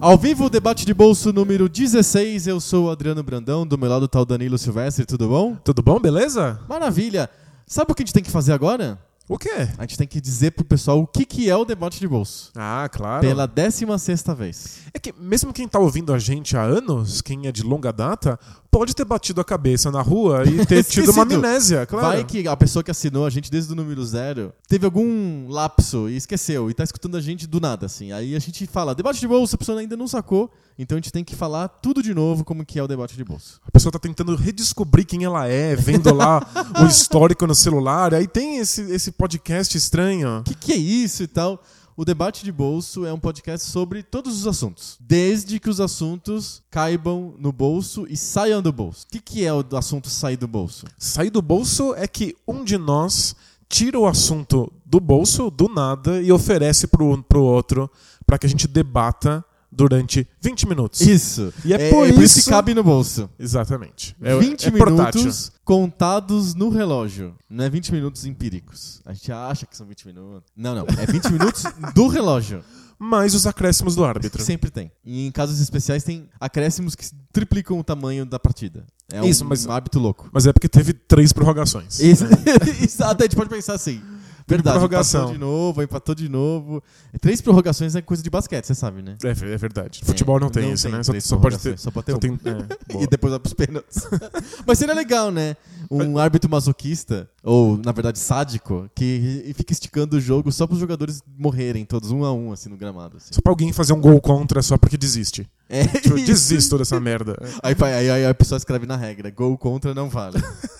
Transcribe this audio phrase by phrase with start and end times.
[0.00, 2.46] Ao vivo, o debate de bolso número 16.
[2.46, 5.56] Eu sou o Adriano Brandão, do meu lado tá o Danilo Silvestre, tudo bom?
[5.56, 6.60] Tudo bom, beleza?
[6.68, 7.28] Maravilha!
[7.66, 8.98] Sabe o que a gente tem que fazer agora?
[9.28, 9.68] O quê?
[9.76, 12.50] A gente tem que dizer pro pessoal o que, que é o debate de bolso.
[12.56, 13.20] Ah, claro.
[13.20, 14.78] Pela 16 vez.
[14.94, 18.40] É que mesmo quem tá ouvindo a gente há anos, quem é de longa data,
[18.70, 22.06] pode ter batido a cabeça na rua e ter tido uma amnésia, claro.
[22.06, 26.08] Vai que a pessoa que assinou a gente desde o número zero teve algum lapso
[26.08, 28.12] e esqueceu e tá escutando a gente do nada, assim.
[28.12, 31.12] Aí a gente fala, debate de bolso, a pessoa ainda não sacou, então a gente
[31.12, 33.60] tem que falar tudo de novo como que é o debate de bolso.
[33.66, 36.40] A pessoa tá tentando redescobrir quem ela é, vendo lá
[36.80, 38.14] o histórico no celular.
[38.14, 40.38] Aí tem esse, esse podcast estranho.
[40.38, 41.60] O que, que é isso e tal?
[41.96, 46.62] O Debate de Bolso é um podcast sobre todos os assuntos, desde que os assuntos
[46.70, 49.04] caibam no bolso e saiam do bolso.
[49.04, 50.86] O que, que é o assunto sair do bolso?
[50.96, 53.34] Sair do bolso é que um de nós
[53.68, 57.90] tira o assunto do bolso, do nada, e oferece pro, pro outro
[58.24, 61.00] para que a gente debata durante 20 minutos.
[61.00, 61.52] Isso.
[61.64, 63.28] E é por isso isso- que cabe no bolso.
[63.38, 64.16] Exatamente.
[64.20, 65.20] É, 20 é portátil.
[65.20, 67.34] minutos contados no relógio.
[67.48, 69.00] Não é 20 minutos empíricos.
[69.04, 70.50] A gente acha que são 20 minutos.
[70.56, 70.86] Não, não.
[70.98, 72.62] É 20 minutos do relógio.
[73.00, 74.42] Mais os acréscimos do árbitro.
[74.42, 74.90] Sempre tem.
[75.04, 78.84] E em casos especiais tem acréscimos que triplicam o tamanho da partida.
[79.12, 80.28] É Isso, um, mas- um hábito louco.
[80.32, 82.00] Mas é porque teve três prorrogações.
[82.00, 82.24] Isso,
[82.82, 84.02] Exato, a gente pode pensar assim.
[84.48, 85.20] Verdade, prorrogação.
[85.20, 86.82] empatou de novo, empatou de novo.
[87.20, 89.16] Três prorrogações é coisa de basquete, você sabe, né?
[89.22, 90.00] É, é verdade.
[90.04, 91.02] Futebol não tem isso, né?
[91.02, 91.78] Só, só pode ter.
[91.78, 92.20] Só pode ter Só um.
[92.20, 93.02] tem, é.
[93.04, 94.08] E depois vai pros pênaltis.
[94.66, 95.56] Mas seria legal, né?
[95.90, 101.22] Um árbitro masoquista, ou na verdade sádico, que fica esticando o jogo só pros jogadores
[101.38, 103.16] morrerem todos um a um, assim, no gramado.
[103.16, 103.32] Assim.
[103.32, 105.48] Só pra alguém fazer um gol contra só porque desiste.
[105.68, 107.36] É Tipo, desisto dessa merda.
[107.62, 110.42] Aí, aí, aí a pessoa escreve na regra: gol contra não vale.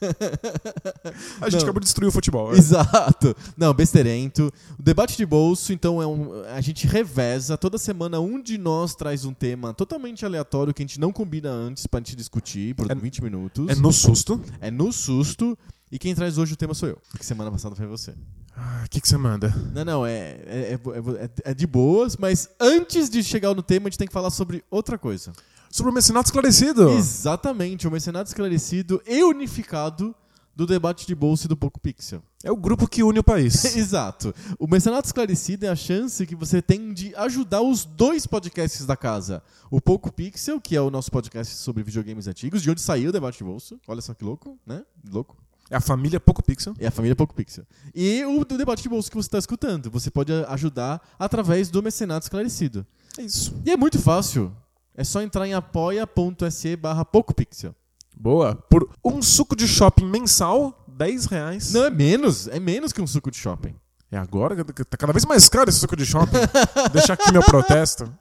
[1.40, 1.62] A gente Não.
[1.64, 2.52] acabou de destruir o futebol.
[2.54, 2.58] é.
[2.58, 3.34] Exato.
[3.56, 4.52] Não, besteirento.
[4.78, 6.42] O debate de bolso, então, é um.
[6.54, 7.56] A gente reveza.
[7.56, 11.50] Toda semana um de nós traz um tema totalmente aleatório que a gente não combina
[11.50, 13.68] antes pra gente discutir por É- 20 minutos.
[13.68, 14.40] É no susto.
[14.60, 15.56] É no susto.
[15.92, 16.98] E quem traz hoje o tema sou eu.
[17.10, 18.14] Porque semana passada foi você.
[18.56, 19.48] Ah, O que, que você manda?
[19.74, 23.86] Não, não, é, é, é, é- é de boas, mas antes de chegar no tema,
[23.86, 25.32] a gente tem que falar sobre outra coisa.
[25.70, 26.90] Sobre o mecenato esclarecido.
[26.90, 30.14] Exatamente, o Mercenário Esclarecido e unificado
[30.54, 32.22] do debate de bolsa e do Poco Pixel.
[32.42, 33.64] É o grupo que une o país.
[33.76, 34.34] Exato.
[34.58, 38.96] O Mercenário Esclarecido é a chance que você tem de ajudar os dois podcasts da
[38.96, 39.42] casa.
[39.70, 43.12] O Poco Pixel, que é o nosso podcast sobre videogames antigos, de onde saiu o
[43.12, 43.78] debate de bolsa.
[43.86, 44.82] Olha só que louco, né?
[45.08, 45.36] Louco.
[45.70, 46.74] É a família Poco Pixel.
[46.80, 47.64] É a família Poco Pixel.
[47.94, 49.88] E o debate de bolsa que você está escutando.
[49.88, 52.84] Você pode ajudar através do Mecenato Esclarecido.
[53.16, 53.54] É isso.
[53.64, 54.52] E é muito fácil.
[55.00, 57.74] É só entrar em apoia.se barra PocoPixel.
[58.14, 58.54] Boa.
[58.54, 61.72] Por um suco de shopping mensal, 10 reais.
[61.72, 62.46] Não, é menos.
[62.48, 63.74] É menos que um suco de shopping.
[64.12, 66.36] É agora que tá cada vez mais caro esse suco de shopping.
[66.92, 68.12] Deixa aqui meu protesto.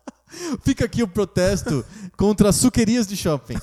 [0.64, 1.84] Fica aqui o protesto
[2.16, 3.56] contra as suquerias de shopping.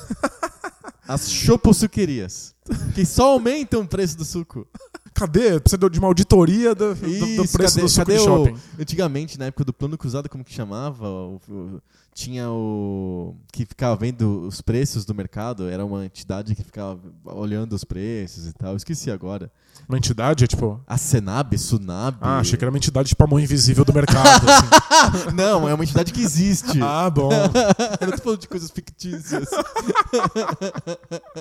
[1.08, 2.54] As chopossuquerias.
[2.94, 4.66] Que só aumentam o preço do suco.
[5.14, 5.58] Cadê?
[5.58, 8.24] Precisa de uma auditoria do, do- do Isso, preço cadê- do suco cadê de o-
[8.24, 8.60] shopping.
[8.78, 11.08] Antigamente, na época do plano cruzado, como que chamava?
[11.08, 11.82] O- o-
[12.16, 13.36] tinha o.
[13.52, 15.68] que ficava vendo os preços do mercado.
[15.68, 18.70] Era uma entidade que ficava olhando os preços e tal.
[18.70, 19.52] Eu esqueci agora.
[19.86, 20.80] Uma entidade, é tipo.
[20.86, 22.16] A Senab, Sunab.
[22.22, 24.46] Ah, achei que era uma entidade tipo a mão invisível do mercado.
[24.48, 24.66] assim.
[25.36, 26.80] Não, é uma entidade que existe.
[26.80, 27.28] Ah, bom.
[28.00, 29.50] Eu não tô falando de coisas fictícias.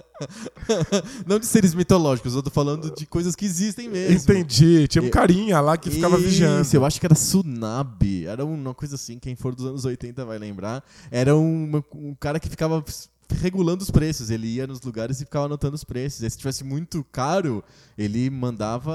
[1.26, 4.16] não de seres mitológicos, eu tô falando de coisas que existem mesmo.
[4.16, 4.88] Entendi.
[4.88, 6.68] Tinha um carinha lá que ficava Isso, vigiando.
[6.74, 8.26] eu acho que era Sunab.
[8.26, 10.65] Era uma coisa assim, quem for dos anos 80 vai lembrar.
[11.12, 12.84] Era um, um cara que ficava
[13.42, 14.30] regulando os preços.
[14.30, 16.22] Ele ia nos lugares e ficava anotando os preços.
[16.22, 17.64] E se tivesse muito caro,
[17.98, 18.94] ele mandava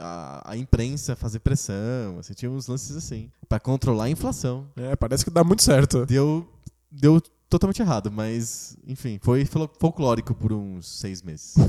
[0.00, 2.18] a, a imprensa fazer pressão.
[2.18, 3.30] Assim, tinha uns lances assim.
[3.48, 4.66] Pra controlar a inflação.
[4.76, 6.06] É, parece que dá muito certo.
[6.06, 6.46] Deu,
[6.90, 11.54] deu totalmente errado, mas enfim, foi fol- folclórico por uns seis meses.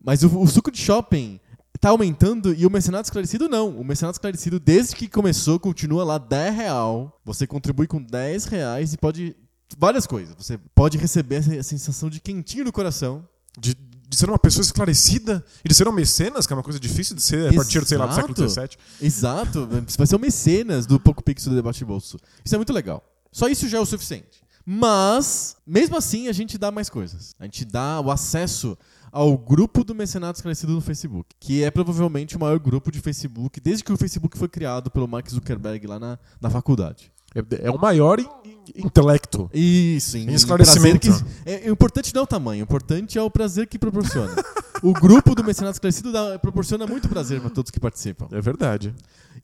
[0.04, 1.40] mas o, o suco de shopping
[1.80, 3.70] tá aumentando e o mercenário esclarecido não.
[3.70, 7.20] O mercenário esclarecido, desde que começou, continua lá 10 real.
[7.24, 9.36] Você contribui com 10 reais e pode.
[9.78, 10.36] Várias coisas.
[10.36, 13.28] Você pode receber essa sensação de quentinho no coração.
[13.58, 16.80] De, de ser uma pessoa esclarecida e de ser um mecenas, que é uma coisa
[16.80, 18.50] difícil de ser a partir, sei lá, do século.
[18.50, 18.70] XVII.
[19.02, 19.68] Exato.
[19.88, 22.18] Você vai ser o mecenas do Poco Pixel do Debate de Bolso.
[22.44, 23.04] Isso é muito legal.
[23.32, 24.42] Só isso já é o suficiente.
[24.66, 27.34] Mas, mesmo assim, a gente dá mais coisas.
[27.40, 28.78] A gente dá o acesso
[29.12, 33.60] ao grupo do Mecenato Esclarecido no Facebook, que é provavelmente o maior grupo de Facebook
[33.60, 37.12] desde que o Facebook foi criado pelo Mark Zuckerberg lá na, na faculdade.
[37.36, 38.28] É, é o maior in-
[38.76, 39.50] in- intelecto.
[39.54, 41.08] Isso, em, Em esclarecimento.
[41.46, 44.34] que- é, o importante não é o tamanho, o importante é o prazer que proporciona.
[44.82, 48.28] o grupo do Mecenato Esclarecido dá- proporciona muito prazer para todos que participam.
[48.32, 48.94] É verdade.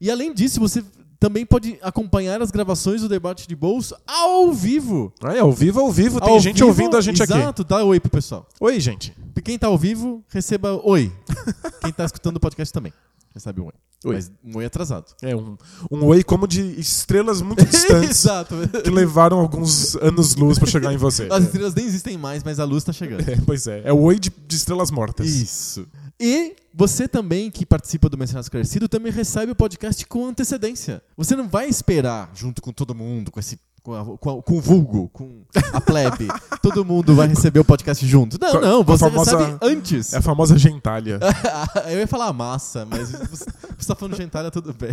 [0.00, 0.84] E além disso, você
[1.18, 5.12] também pode acompanhar as gravações do debate de bolso ao vivo.
[5.22, 7.32] Aí, ao vivo, ao vivo, tem Ao gente vivo, ouvindo a gente aqui.
[7.32, 8.46] Exato, dá oi pro pessoal.
[8.60, 9.14] Oi, gente.
[9.44, 11.12] Quem tá ao vivo, receba oi.
[11.80, 12.92] Quem tá escutando o podcast também,
[13.34, 13.85] recebe um oi.
[14.04, 14.14] Oi.
[14.14, 15.06] Mas um oi atrasado.
[15.22, 15.56] É um,
[15.90, 18.54] um oi como de estrelas muito distantes Exato.
[18.84, 21.28] que levaram alguns anos-luz pra chegar em você.
[21.30, 23.28] As estrelas nem existem mais, mas a luz tá chegando.
[23.28, 23.82] É, pois é.
[23.84, 25.26] É o oi de, de estrelas mortas.
[25.26, 25.86] Isso.
[26.20, 31.02] E você também, que participa do Mencionado Esclarecido, também recebe o podcast com antecedência.
[31.16, 33.58] Você não vai esperar junto com todo mundo, com esse.
[33.86, 35.42] Com, a- com a- com o vulgo, com
[35.72, 36.26] a plebe.
[36.60, 38.36] todo mundo vai receber o podcast junto.
[38.40, 40.12] Não, não, você famosa- recebe antes.
[40.12, 41.20] É a famosa gentalha.
[41.88, 43.44] Eu ia falar massa, mas você,
[43.78, 44.90] você tá falando gentalha, tudo bem.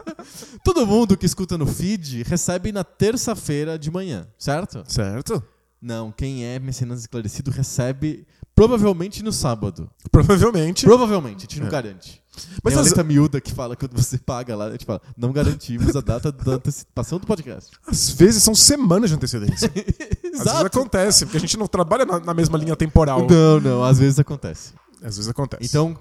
[0.64, 4.82] todo mundo que escuta no feed recebe na terça-feira de manhã, certo?
[4.88, 5.42] certo?
[5.78, 9.88] Não, quem é mecenas esclarecido recebe provavelmente no sábado.
[10.10, 10.84] Provavelmente.
[10.84, 11.70] Provavelmente, a gente não É.
[11.70, 12.20] garante.
[12.36, 14.84] Mas Mas Tem uma às- letra miúda que fala quando você paga lá, a gente
[14.84, 17.70] fala, não garantimos a data da antecipação do podcast.
[17.86, 19.70] Às vezes são semanas de antecedência.
[20.34, 23.26] Às vezes acontece, porque a gente não trabalha na, na mesma linha temporal.
[23.26, 24.74] Não, não, às vezes acontece.
[25.02, 25.64] Às vezes acontece.
[25.64, 25.96] Então,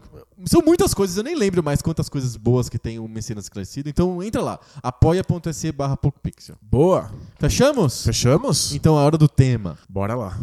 [0.45, 3.87] são muitas coisas, eu nem lembro mais quantas coisas boas que tem o Mecenas Esclarecido.
[3.87, 6.55] Então, entra lá, apoia.se barra PocoPixel.
[6.61, 7.09] Boa.
[7.39, 8.03] Fechamos?
[8.03, 8.73] Fechamos?
[8.73, 9.77] Então, a hora do tema.
[9.87, 10.37] Bora lá.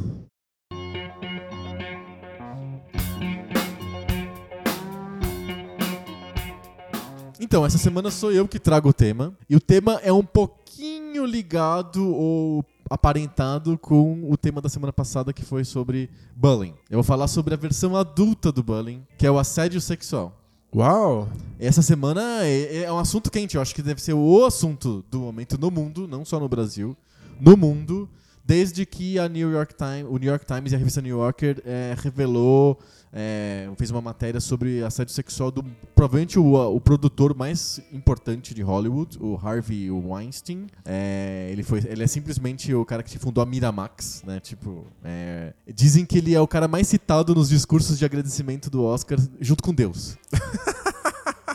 [7.42, 9.36] Então, essa semana sou eu que trago o tema.
[9.50, 15.32] E o tema é um pouquinho ligado ou aparentado com o tema da semana passada,
[15.32, 16.72] que foi sobre bullying.
[16.88, 20.40] Eu vou falar sobre a versão adulta do bullying, que é o assédio sexual.
[20.72, 21.28] Uau.
[21.58, 25.18] Essa semana é, é um assunto quente, eu acho que deve ser o assunto do
[25.18, 26.96] momento no mundo, não só no Brasil,
[27.40, 28.08] no mundo,
[28.44, 31.62] desde que a New York Times, o New York Times e a revista New Yorker
[31.64, 32.78] é, revelou,
[33.12, 35.62] é, fez uma matéria sobre assédio sexual do
[35.94, 40.66] provavelmente o, o produtor mais importante de Hollywood, o Harvey Weinstein.
[40.84, 44.40] É, ele foi, ele é simplesmente o cara que fundou a Miramax, né?
[44.40, 48.82] Tipo, é, dizem que ele é o cara mais citado nos discursos de agradecimento do
[48.82, 50.16] Oscar, junto com Deus.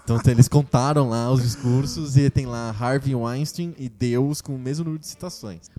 [0.04, 4.56] Então tem- eles contaram lá os discursos e tem lá Harvey Weinstein e Deus com
[4.56, 5.69] o mesmo número de citações.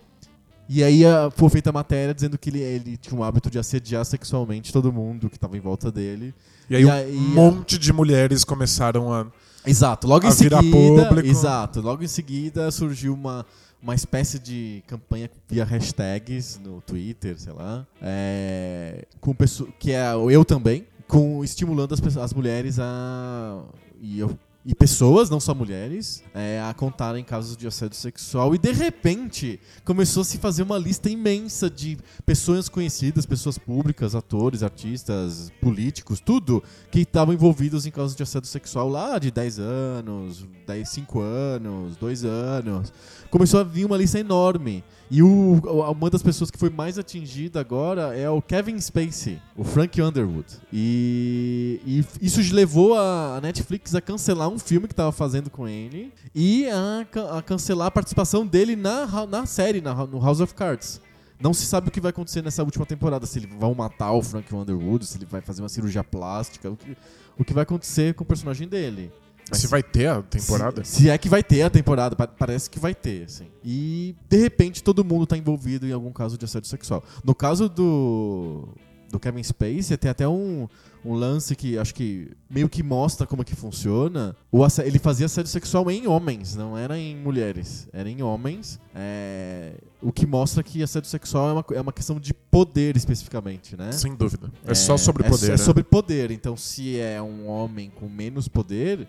[0.68, 3.58] E aí a- foi feita a matéria dizendo que ele, ele tinha o hábito de
[3.58, 6.34] assediar sexualmente todo mundo que estava em volta dele.
[6.68, 9.26] E aí E um aí, monte de mulheres começaram a.
[9.66, 11.06] Exato, logo A em virar seguida.
[11.08, 11.26] público.
[11.28, 13.44] Exato, logo em seguida surgiu uma,
[13.82, 17.86] uma espécie de campanha via hashtags no Twitter, sei lá.
[18.02, 23.62] é, com pessoa, que é eu também, com estimulando as, pessoas- as mulheres a.
[24.00, 24.38] E, eu-
[24.68, 28.54] e pessoas, não só mulheres, é, a contarem casos de assédio sexual.
[28.54, 34.14] E de repente começou a se fazer uma lista imensa de pessoas conhecidas, pessoas públicas,
[34.14, 39.58] atores, artistas, políticos, tudo que estavam envolvidos em casos de assédio sexual lá de 10
[39.58, 42.92] anos, 10, 5 anos, 2 anos.
[43.30, 44.82] Começou a vir uma lista enorme.
[45.10, 45.60] E o,
[45.90, 50.46] uma das pessoas que foi mais atingida agora é o Kevin Spacey, o Frank Underwood.
[50.72, 56.12] E, e isso levou a Netflix a cancelar um filme que estava fazendo com ele
[56.35, 57.06] e a,
[57.38, 61.00] a cancelar a participação dele na, na série, na, no House of Cards.
[61.40, 64.23] Não se sabe o que vai acontecer nessa última temporada, se eles vão matar o
[64.23, 66.97] Frank Underwood, se ele vai fazer uma cirurgia plástica, o que,
[67.38, 69.12] o que vai acontecer com o personagem dele.
[69.50, 70.85] Mas Se vai ter a temporada?
[70.85, 73.47] Se, se é que vai ter a temporada, pa- parece que vai ter, assim.
[73.64, 77.02] E, de repente, todo mundo tá envolvido em algum caso de assédio sexual.
[77.25, 78.69] No caso do,
[79.11, 80.69] do Kevin Spacey, tem até um,
[81.05, 84.37] um lance que acho que meio que mostra como é que funciona.
[84.52, 87.88] O ele fazia assédio sexual em homens, não era em mulheres.
[87.93, 88.78] Era em homens.
[88.95, 93.76] É, o que mostra que assédio sexual é uma, é uma questão de poder, especificamente,
[93.76, 93.93] né?
[93.93, 94.52] Sem dúvida.
[94.67, 95.47] É, só sobre é- poder.
[95.47, 95.57] É, né?
[95.57, 96.31] sobre poder.
[96.31, 99.07] Então, se é um homem com menos poder,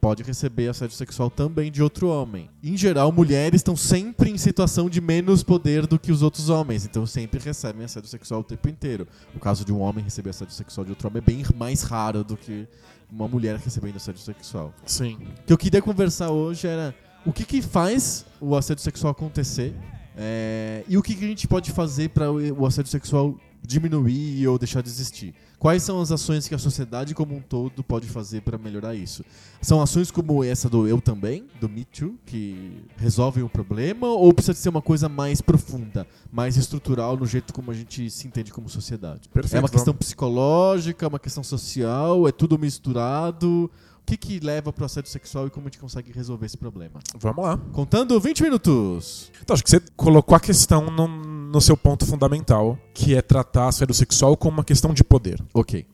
[0.00, 2.50] pode receber assédio sexual também de outro homem.
[2.62, 6.84] Em geral, mulheres estão sempre em situação de menos poder do que os outros homens,
[6.84, 9.06] então sempre recebem assédio sexual o tempo inteiro.
[9.34, 12.22] O caso de um homem receber assédio sexual de outro homem é bem mais raro
[12.22, 12.66] do que
[13.10, 14.72] uma mulher recebendo assédio sexual.
[14.84, 15.18] Sim.
[15.42, 16.94] O que eu queria conversar hoje era
[17.24, 19.74] o que, que faz o assédio sexual acontecer
[20.16, 24.46] é, e o que, que a gente pode fazer para o o assédio sexual diminuir
[24.48, 25.34] ou deixar de existir.
[25.60, 29.22] Quais são as ações que a sociedade como um todo pode fazer para melhorar isso?
[29.60, 34.32] São ações como essa do Eu Também, do Me Too, que resolvem o problema, ou
[34.32, 38.50] precisa ser uma coisa mais profunda, mais estrutural no jeito como a gente se entende
[38.50, 39.28] como sociedade?
[39.28, 43.70] Perfeito, é uma questão vamos- psicológica, uma questão social, é tudo misturado?
[44.10, 46.56] O que, que leva para o assédio sexual e como a gente consegue resolver esse
[46.56, 46.98] problema?
[47.16, 47.56] Vamos lá.
[47.72, 49.30] Contando 20 minutos.
[49.40, 53.68] Então, acho que você colocou a questão no, no seu ponto fundamental, que é tratar
[53.68, 55.40] assédio sexual como uma questão de poder.
[55.54, 55.86] Ok.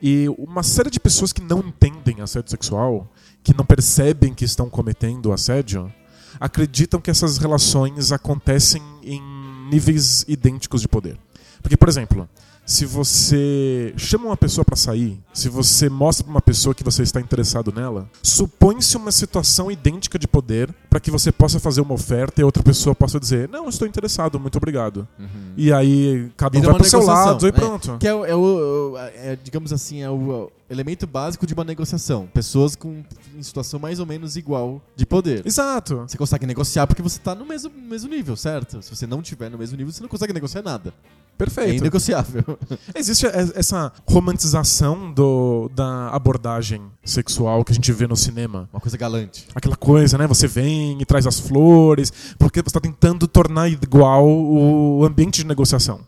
[0.00, 3.12] E uma série de pessoas que não entendem assédio sexual,
[3.42, 5.92] que não percebem que estão cometendo assédio,
[6.38, 9.20] acreditam que essas relações acontecem em
[9.68, 11.18] níveis idênticos de poder.
[11.60, 12.28] Porque, por exemplo,
[12.68, 17.02] se você chama uma pessoa pra sair, se você mostra pra uma pessoa que você
[17.02, 21.94] está interessado nela, supõe-se uma situação idêntica de poder para que você possa fazer uma
[21.94, 25.08] oferta e outra pessoa possa dizer: Não, estou interessado, muito obrigado.
[25.56, 27.52] E aí cada um vai uma pro seu lado e é.
[27.52, 27.96] pronto.
[27.98, 32.26] Que é, o- é o, é, digamos assim, é o elemento básico de uma negociação.
[32.34, 33.02] Pessoas com
[33.34, 35.46] em situação mais ou menos igual de poder.
[35.46, 36.04] Exato.
[36.06, 38.82] Você consegue negociar porque você tá no mesmo, mesmo nível, certo?
[38.82, 40.92] Se você não tiver no mesmo nível, você não consegue negociar nada.
[41.38, 41.80] É Perfeito.
[41.80, 42.42] inegociável.
[42.94, 48.68] Existe essa romantização do, da abordagem sexual que a gente vê no cinema.
[48.72, 49.46] Uma coisa galante.
[49.54, 50.26] Aquela coisa, né?
[50.26, 55.46] Você vem e traz as flores, porque você está tentando tornar igual o ambiente de
[55.46, 56.00] negociação.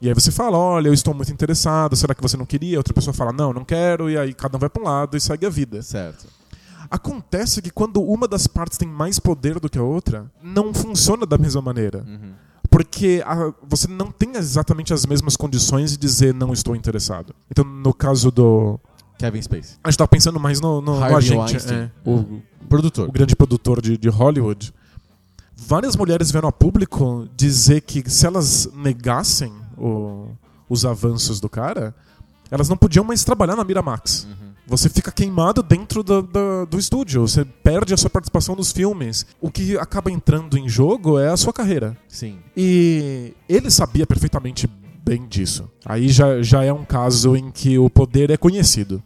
[0.00, 2.78] E aí você fala, olha, eu estou muito interessado, será que você não queria?
[2.78, 5.20] Outra pessoa fala, não, não quero, e aí cada um vai para um lado e
[5.20, 5.82] segue a vida.
[5.82, 6.26] Certo.
[6.90, 11.26] Acontece que quando uma das partes tem mais poder do que a outra, não funciona
[11.26, 12.04] da mesma maneira.
[12.70, 17.34] Porque a- você não tem exatamente as mesmas condições de dizer não estou interessado.
[17.50, 18.78] Então, no caso do.
[19.18, 19.76] Kevin Space.
[19.84, 23.08] A gente tá pensando mais no, no, no agente, é, o, Produtor.
[23.08, 24.72] o grande produtor de, de Hollywood.
[25.54, 30.28] Várias mulheres vieram a público dizer que se elas negassem o-
[30.68, 31.94] os avanços do cara,
[32.50, 34.26] elas não podiam mais trabalhar na Miramax.
[34.70, 39.26] Você fica queimado dentro do, do, do estúdio, você perde a sua participação nos filmes.
[39.40, 41.96] O que acaba entrando em jogo é a sua carreira.
[42.06, 42.38] Sim.
[42.56, 44.70] E ele sabia perfeitamente
[45.04, 45.68] bem disso.
[45.84, 49.02] Aí já, já é um caso em que o poder é conhecido.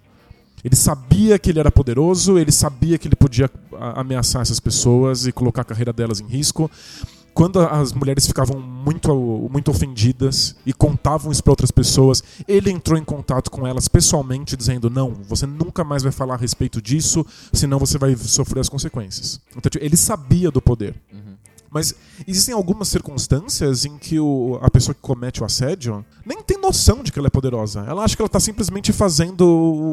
[0.63, 3.49] Ele sabia que ele era poderoso, ele sabia que ele podia
[3.97, 6.71] ameaçar essas pessoas e colocar a carreira delas em risco.
[7.35, 9.13] Quando as mulheres ficavam muito,
[9.51, 14.57] muito ofendidas e contavam isso para outras pessoas, ele entrou em contato com elas pessoalmente,
[14.57, 18.69] dizendo: Não, você nunca mais vai falar a respeito disso, senão você vai sofrer as
[18.69, 19.41] consequências.
[19.51, 20.95] Então, tipo, ele sabia do poder.
[21.75, 21.93] Mas
[22.27, 27.03] existem algumas circunstâncias em que o- a pessoa que comete o assédio nem tem noção
[27.03, 27.81] de que ela é poderosa.
[27.89, 29.45] Ela acha que ela está simplesmente fazendo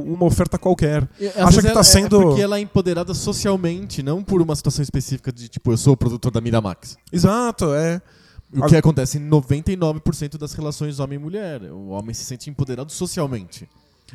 [0.06, 1.10] uma oferta qualquer.
[1.20, 2.22] E, acha que está ela- sendo.
[2.22, 5.94] É porque ela é empoderada socialmente, não por uma situação específica de tipo, eu sou
[5.94, 6.98] o produtor da Miramax.
[7.12, 8.00] Exato, é.
[8.54, 11.64] O que acontece em 99% das relações homem e mulher.
[11.72, 13.68] O homem se sente empoderado socialmente.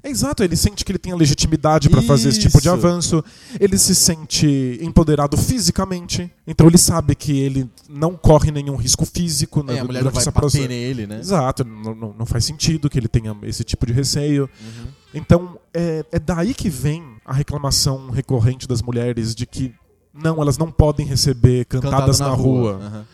[0.02, 3.24] É exato, ele sente que ele tem a legitimidade para fazer esse tipo de avanço.
[3.58, 6.30] Ele se sente empoderado fisicamente.
[6.46, 10.10] Então ele sabe que ele não corre nenhum risco físico É, né, a mulher não
[10.10, 10.68] vai bater processo.
[10.68, 11.18] nele, né?
[11.18, 14.48] Exato, não, não, faz sentido que ele tenha esse tipo de receio.
[14.60, 14.86] Uhum.
[15.14, 19.74] Então, é, é daí que vem a reclamação recorrente das mulheres de que
[20.12, 22.80] não, elas não podem receber cantadas Cantado na, rua.
[22.82, 23.06] Aham.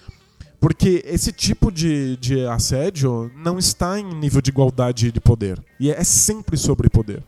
[0.62, 5.60] Porque esse tipo de, de assédio não está em nível de igualdade de poder.
[5.80, 7.20] E é, sempre sobre poder.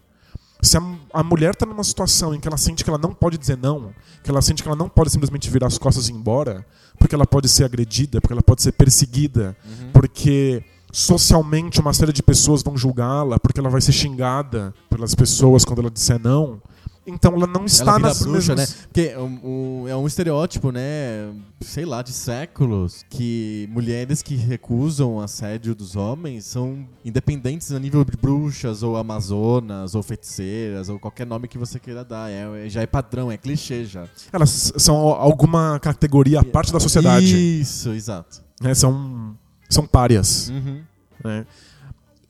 [0.63, 3.37] Se a, a mulher está numa situação em que ela sente que ela não pode
[3.37, 6.15] dizer não, que ela sente que ela não pode simplesmente virar as costas e ir
[6.15, 6.65] embora,
[6.97, 9.57] porque ela pode ser agredida, porque ela pode ser perseguida,
[9.93, 10.63] porque
[10.93, 15.81] socialmente uma série de pessoas vão julgá-la, porque ela vai ser xingada pelas pessoas quando
[15.81, 16.63] ela disser não.
[17.07, 18.71] Então ela não está Ela nas bruxa, mesmas...
[18.77, 18.77] né?
[18.85, 19.41] Porque é um,
[19.83, 21.31] um- é um estereótipo, né?
[21.61, 27.79] Sei lá, de séculos, que mulheres que recusam o assédio dos homens são independentes a
[27.79, 32.31] nível de bruxas, ou amazonas, ou feiticeiras, ou qualquer nome que você queira dar.
[32.31, 34.07] É, já é padrão, é clichê já.
[34.33, 37.61] Elas são alguma categoria à parte da sociedade.
[37.61, 38.43] Isso, exato.
[38.63, 39.37] né, são,
[39.69, 40.49] são párias.
[40.49, 40.81] Uhum.
[41.23, 41.47] né?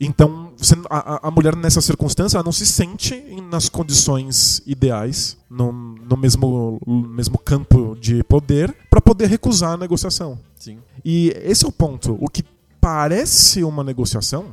[0.00, 3.14] Então, você- a, a- mulher nessa circunstância não se sente
[3.50, 10.38] nas condições ideais, no, no mesmo, mesmo campo de poder, para poder recusar a negociação.
[10.56, 10.78] Sim.
[11.04, 12.16] E esse é o ponto.
[12.20, 12.42] O que
[12.80, 14.46] parece uma negociação,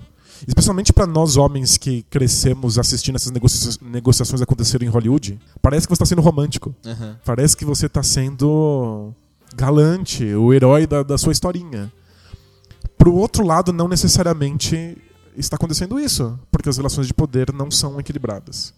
[0.48, 5.92] especialmente para nós homens que crescemos assistindo essas negocia- negociações acontecerem em Hollywood, parece que
[5.92, 6.74] você está sendo romântico.
[6.86, 7.18] Aham.
[7.26, 9.12] Parece que você está sendo
[9.56, 11.92] galante, o herói da, da sua historinha.
[12.98, 14.98] Pro outro lado, não necessariamente
[15.36, 18.74] está acontecendo isso, porque as relações de poder não são equilibradas.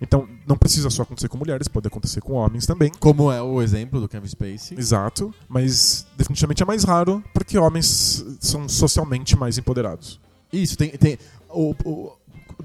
[0.00, 2.90] Então, não precisa só acontecer com mulheres, pode acontecer com homens também.
[3.00, 4.76] Como é o exemplo do Kevin Spacey.
[4.78, 10.20] Exato, mas definitivamente é mais raro porque homens são socialmente mais empoderados.
[10.52, 10.90] Isso, tem.
[10.90, 12.12] tem o, o-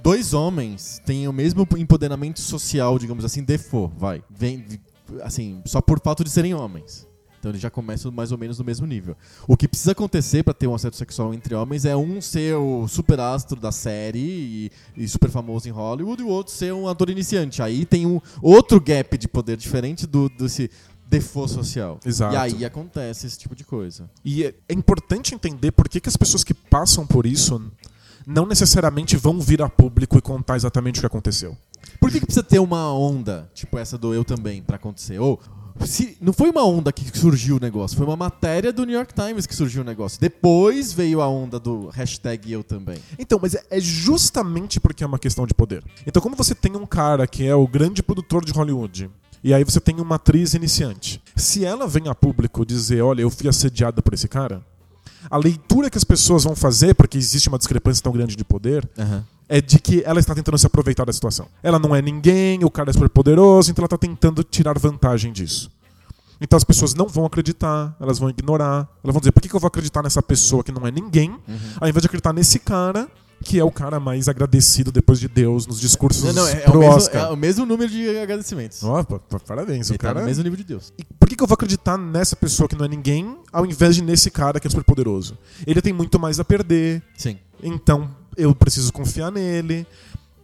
[0.02, 4.24] dois homens têm o mesmo empoderamento social, digamos assim, default, vai.
[4.30, 4.66] Vem,
[5.22, 7.08] assim, só por fato de serem homens.
[7.40, 9.16] Então eles já começam mais ou menos no mesmo nível.
[9.48, 12.88] O que precisa acontecer para ter um assédio sexual entre homens é um ser o
[12.88, 16.88] super astro da série e, e, super famoso em Hollywood e o outro ser um
[16.88, 17.62] ator iniciante.
[17.62, 20.70] Aí tem um outro gap de poder diferente do desse
[21.08, 22.00] default social.
[22.06, 22.34] Exato.
[22.34, 24.10] E aí acontece esse tipo de coisa.
[24.24, 27.60] E é, é importante entender por que, que as pessoas que passam por isso
[28.28, 31.58] não necessariamente vão vir a público e contar exatamente o que aconteceu.
[32.00, 35.18] Por que, que precisa ter uma onda, tipo essa do eu também, para acontecer?
[35.20, 35.40] Ou
[35.86, 39.14] se, não foi uma onda que surgiu o negócio, foi uma matéria do New York
[39.14, 40.20] Times que surgiu o negócio.
[40.20, 42.98] Depois veio a onda do hashtag eu também.
[43.18, 45.84] Então, mas é, é justamente porque é uma questão de poder.
[46.06, 49.10] Então, como você tem um cara que é o grande produtor de Hollywood,
[49.44, 51.22] e aí você tem uma atriz iniciante.
[51.36, 54.62] Se ela vem a público dizer, olha, eu fui assediada por esse cara,
[55.30, 58.88] a leitura que as pessoas vão fazer, porque existe uma discrepância tão grande de poder,
[58.98, 59.24] Uhum.
[59.50, 61.48] É de que ela está tentando se aproveitar da situação.
[61.64, 65.34] Ela não é ninguém, o cara é super poderoso, então ela está tentando tirar vantagem
[65.34, 65.70] disso.
[66.40, 69.60] Então as pessoas não vão acreditar, elas vão ignorar, elas vão dizer, por que eu
[69.60, 71.36] vou acreditar nessa pessoa que não é ninguém,
[71.82, 73.10] ao invés de acreditar nesse cara,
[73.44, 76.68] que é o cara mais agradecido depois de Deus nos discursos Não, não, é, é
[76.68, 77.22] o pro mesmo, Oscar.
[77.24, 78.84] é o mesmo número de agradecimentos.
[78.84, 80.20] Ó, pa- pa- parabéns, Ele o tá cara...
[80.22, 80.94] no mesmo nível de Deus.
[80.98, 83.96] E por que, que eu vou acreditar nessa pessoa que não é ninguém, ao invés
[83.96, 85.38] de nesse cara que é super poderoso?
[85.66, 87.38] Ele tem muito mais a perder, Sim.
[87.64, 89.86] então eu preciso confiar nele.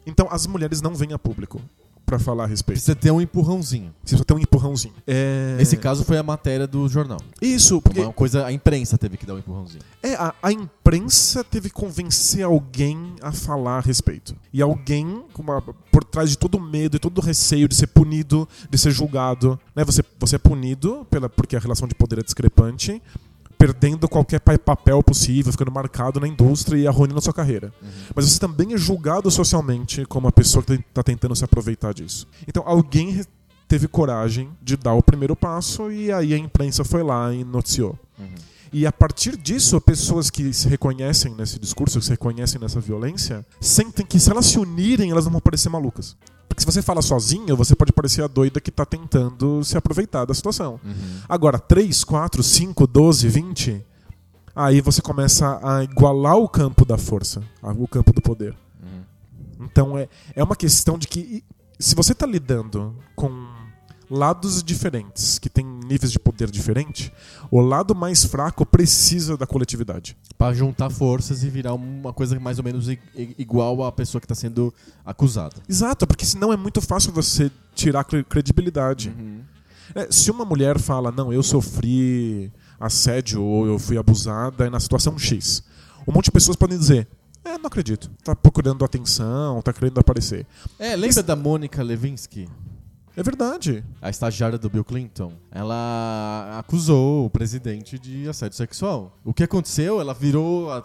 [0.06, 1.62] Então as mulheres não vêm a público
[2.06, 2.75] pra falar a respeito.
[2.77, 3.92] Precisa ter um empurrãozinho.
[4.01, 4.94] Precisa ter um empurrãozinho.
[5.08, 5.56] É...
[5.58, 7.20] Nesse caso foi a matéria do jornal.
[7.42, 9.82] Isso, porque Uma coisa, a imprensa teve que dar um empurrãozinho.
[10.04, 14.36] é, a, a imprensa teve que convencer alguém a falar a respeito.
[14.54, 15.60] E alguém, com uma-
[15.92, 18.92] por trás de todo o medo e todo o receio de ser punido, de ser
[18.92, 19.60] julgado.
[19.75, 19.84] Né?
[19.84, 23.01] Você, você é punido pela, porque a relação de poder é discrepante,
[23.58, 27.74] perdendo qualquer pa- papel possível, ficando marcado na indústria e arruinando a sua carreira.
[28.16, 32.28] Mas você também é julgado socialmente como uma pessoa que está tentando se aproveitar disso.
[32.48, 33.22] Então alguém
[33.68, 37.98] teve coragem de dar o primeiro passo e aí a imprensa foi lá e noticiou.
[38.74, 43.46] E a partir disso, pessoas que se reconhecem nesse discurso, que se reconhecem nessa violência,
[43.62, 46.18] sentem que se elas se unirem, elas não vão parecer malucas.
[46.48, 50.25] Porque se você fala sozinho, você pode parecer a doida que está tentando se aproveitar
[50.25, 50.80] da situação.
[51.27, 53.86] Agora, 3, 4, 5, 12, 20,
[54.55, 58.55] aí você começa a igualar o campo da força, o campo do poder.
[59.60, 61.44] Então é, é uma questão de que
[61.79, 63.48] se você está lidando com
[64.10, 67.12] lados diferentes, que têm níveis de poder diferentes,
[67.52, 70.18] o lado mais fraco precisa da coletividade.
[70.38, 72.88] Pra juntar forças e virar uma coisa mais ou menos
[73.38, 74.74] igual à pessoa que tá sendo
[75.06, 75.56] acusada.
[75.70, 79.14] Exato, porque senão é muito fácil você tirar cre- credibilidade.
[79.94, 84.80] É, se uma mulher fala, não, eu sofri assédio ou eu fui abusada é na
[84.80, 85.64] situação X,
[86.08, 87.08] um monte de pessoas podem dizer,
[87.44, 90.46] é, não acredito, tá procurando atenção, tá querendo aparecer.
[90.80, 92.50] É, lembra da Mônica Lewinsky?
[93.16, 93.84] É verdade.
[94.02, 99.18] A estagiária do Bill Clinton, ela acusou o presidente de assédio sexual.
[99.24, 100.01] O que aconteceu?
[100.01, 100.83] Ela virou, a-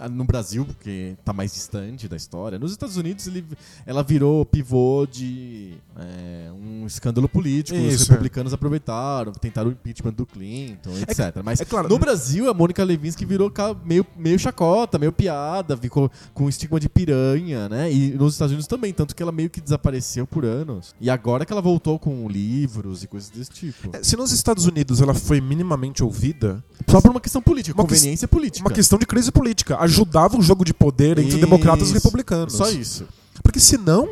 [0.00, 2.56] a- no Brasil, porque tá mais distante da história.
[2.56, 3.44] Nos Estados Unidos, ele-
[3.84, 7.78] ela virou pivô de é, um escândalo político.
[7.78, 11.42] Os Isso, republicanos aproveitaram, tentaram o impeachment do Clinton, etc.
[11.44, 13.52] Mas é claro, no Brasil, a Mônica Lewinsky virou
[13.84, 17.92] meio, meio chacota, meio piada, ficou com estigma de piranha, né?
[17.92, 20.94] E nos Estados Unidos também, tanto que ela meio que desapareceu por anos.
[21.00, 23.90] E agora que ela voltou com livros e coisas desse tipo.
[23.96, 27.88] É, Se nos Estados Unidos ela foi minimamente ouvida, Só por uma questão política, Uma
[27.88, 28.62] conveniência política.
[28.68, 31.38] uma questão de crise política, ajudava o jogo de poder entre Isso.
[31.38, 32.52] democratas e republicanos.
[32.52, 33.06] Só isso.
[33.42, 34.06] Porque senão,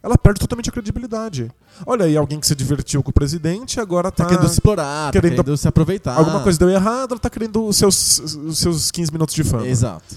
[0.00, 1.50] ela perde totalmente a credibilidade.
[1.84, 5.10] Olha aí, alguém que se divertiu com o presidente agora Tá tá, querendo se explorar,
[5.10, 6.14] querendo- tá querendo se aproveitar.
[6.16, 9.66] alguma coisa deu errado, ela tá querendo os seus, os seus 15 minutos de fama.
[9.66, 10.14] Exato.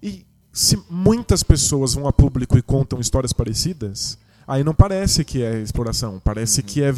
[0.00, 4.16] E se muitas pessoas vão a público e contam histórias parecidas,
[4.50, 6.92] aí não parece que é exploração, parece que é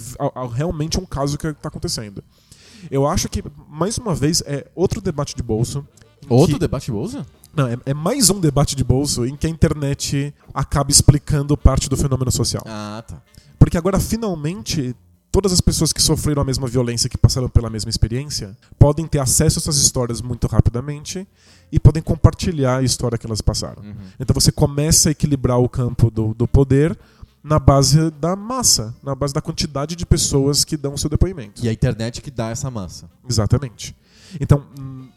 [0.54, 2.24] realmente um caso que está acontecendo.
[2.90, 5.86] Eu acho que, mais uma vez, é outro debate de bolso.
[6.28, 7.26] Outro que- debate bolsa?
[7.54, 11.88] Não, é, é mais um debate de bolso em que a internet acaba explicando parte
[11.88, 12.62] do fenômeno social.
[12.66, 13.22] Ah, tá.
[13.58, 14.96] Porque agora, finalmente,
[15.30, 19.18] todas as pessoas que sofreram a mesma violência, que passaram pela mesma experiência, podem ter
[19.18, 21.28] acesso a essas histórias muito rapidamente
[21.70, 23.82] e podem compartilhar a história que elas passaram.
[23.82, 23.94] Uhum.
[24.18, 26.98] Então você começa a equilibrar o campo do, do poder
[27.42, 31.64] na base da massa, na base da quantidade de pessoas que dão o seu depoimento.
[31.64, 33.10] E a internet que dá essa massa.
[33.28, 33.96] Exatamente.
[34.40, 34.64] Então,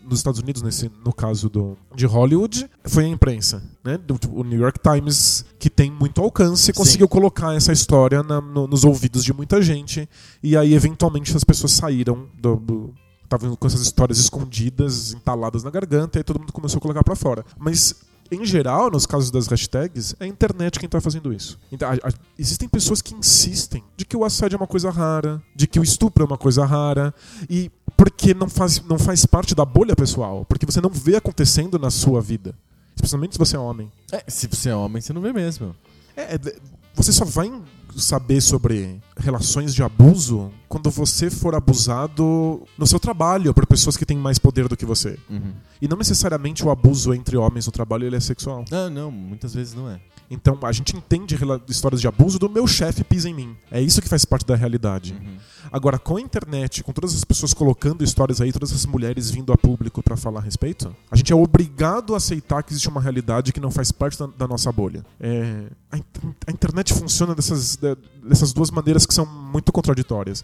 [0.03, 3.97] nos Estados Unidos, nesse, no caso do, de Hollywood, foi a imprensa, né?
[4.29, 8.83] O New York Times, que tem muito alcance, conseguiu colocar essa história na- no- nos
[8.83, 10.09] ouvidos de muita gente.
[10.43, 12.55] E aí, eventualmente, as pessoas saíram do.
[12.57, 17.03] do Estavam com essas histórias escondidas, entaladas na garganta, e todo mundo começou a colocar
[17.03, 17.43] pra fora.
[17.57, 17.95] Mas
[18.31, 21.59] em geral, nos casos das hashtags, é a internet quem está fazendo isso.
[21.71, 25.41] Então, a, a, existem pessoas que insistem de que o assédio é uma coisa rara,
[25.55, 27.13] de que o estupro é uma coisa rara,
[27.49, 31.77] e porque não faz, não faz parte da bolha pessoal, porque você não vê acontecendo
[31.77, 32.55] na sua vida.
[32.95, 33.91] Especialmente se você é homem.
[34.11, 35.75] É, se você é homem, você não vê mesmo.
[36.15, 36.39] É,
[36.95, 37.51] você só vai
[37.95, 44.05] saber sobre relações de abuso quando você for abusado no seu trabalho por pessoas que
[44.05, 45.17] têm mais poder do que você.
[45.29, 45.53] Uhum.
[45.81, 48.65] E não necessariamente o abuso entre homens no trabalho ele é sexual.
[48.69, 50.01] Ah, não, muitas vezes não é.
[50.29, 53.55] Então a gente entende histórias de abuso do meu chefe pisa em mim.
[53.71, 55.13] É isso que faz parte da realidade.
[55.13, 55.37] Uhum.
[55.71, 59.51] Agora, com a internet, com todas as pessoas colocando histórias aí, todas as mulheres vindo
[59.51, 63.01] a público para falar a respeito, a gente é obrigado a aceitar que existe uma
[63.01, 65.05] realidade que não faz parte da, da nossa bolha.
[65.19, 65.97] É, a,
[66.47, 67.77] a, internet funciona dessas,
[68.23, 70.43] dessas duas maneiras que são muito contraditórias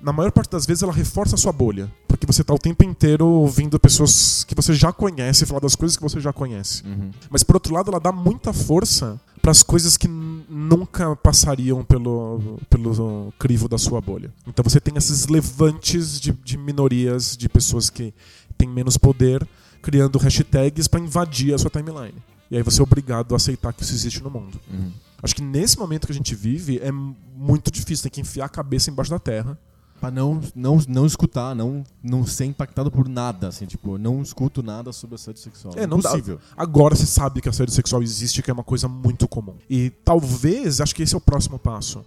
[0.00, 1.92] na maior parte das vezes ela reforça a sua bolha.
[2.06, 5.96] Porque você está o tempo inteiro ouvindo pessoas que você já conhece falar das coisas
[5.96, 6.82] que você já conhece.
[6.84, 7.10] Uhum.
[7.30, 12.58] Mas por outro lado, ela dá muita força para as coisas que nunca passariam pelo,
[12.68, 14.32] pelo crivo da sua bolha.
[14.46, 18.12] Então você tem esses levantes de, de minorias, de pessoas que
[18.56, 19.46] têm menos poder,
[19.80, 22.14] criando hashtags para invadir a sua timeline.
[22.50, 24.58] E aí você é obrigado a aceitar que isso existe no mundo.
[24.70, 24.90] Uhum.
[25.22, 28.48] Acho que nesse momento que a gente vive é muito difícil, tem que enfiar a
[28.48, 29.58] cabeça embaixo da terra
[30.00, 34.62] Pra não, não, não escutar, não, não ser impactado por nada, assim, tipo, não escuto
[34.62, 35.74] nada sobre assédio sexual.
[35.76, 36.36] É, não Impossível.
[36.36, 36.62] Dá.
[36.62, 39.56] Agora você sabe que assédio sexual existe, que é uma coisa muito comum.
[39.68, 42.04] E talvez, acho que esse é o próximo passo.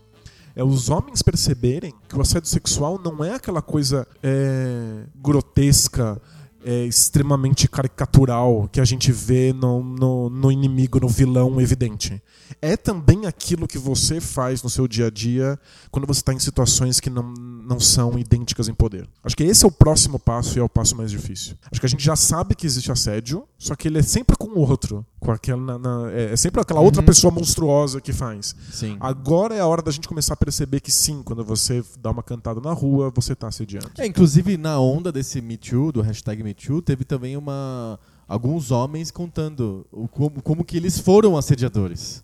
[0.55, 6.21] É os homens perceberem que o assédio sexual não é aquela coisa é, grotesca,
[6.63, 12.21] é, extremamente caricatural que a gente vê no, no, no, inimigo, no vilão evidente.
[12.61, 16.39] É também aquilo que você faz no seu dia a dia quando você está em
[16.39, 17.33] situações que não,
[17.71, 19.07] não são idênticas em poder.
[19.23, 21.55] Acho que esse é o próximo passo e é o passo mais difícil.
[21.71, 24.47] Acho que a gente já sabe que existe assédio, só que ele é sempre com
[24.47, 25.05] o outro.
[25.21, 26.85] Com aquela, na, na, é, é sempre aquela uhum.
[26.87, 28.53] outra pessoa monstruosa que faz.
[28.73, 28.97] Sim.
[28.99, 32.21] Agora é a hora da gente começar a perceber que sim, quando você dá uma
[32.21, 33.89] cantada na rua, você está assediando.
[33.97, 38.71] É, inclusive na onda desse Me Too, do hashtag Me Too, teve também uma alguns
[38.71, 42.23] homens contando o, como, como que eles foram assediadores.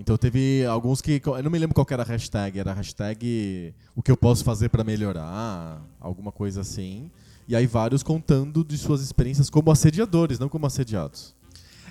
[0.00, 1.20] Então teve alguns que.
[1.24, 2.58] Eu não me lembro qual era a hashtag.
[2.58, 7.10] Era a hashtag o que eu posso fazer para melhorar, alguma coisa assim.
[7.46, 11.34] E aí vários contando de suas experiências como assediadores, não como assediados.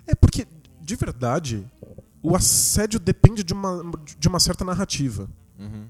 [0.08, 0.48] É porque,
[0.82, 1.63] de verdade,
[2.24, 3.84] o assédio depende de uma,
[4.17, 5.30] de uma certa narrativa.
[5.60, 5.86] Uhum.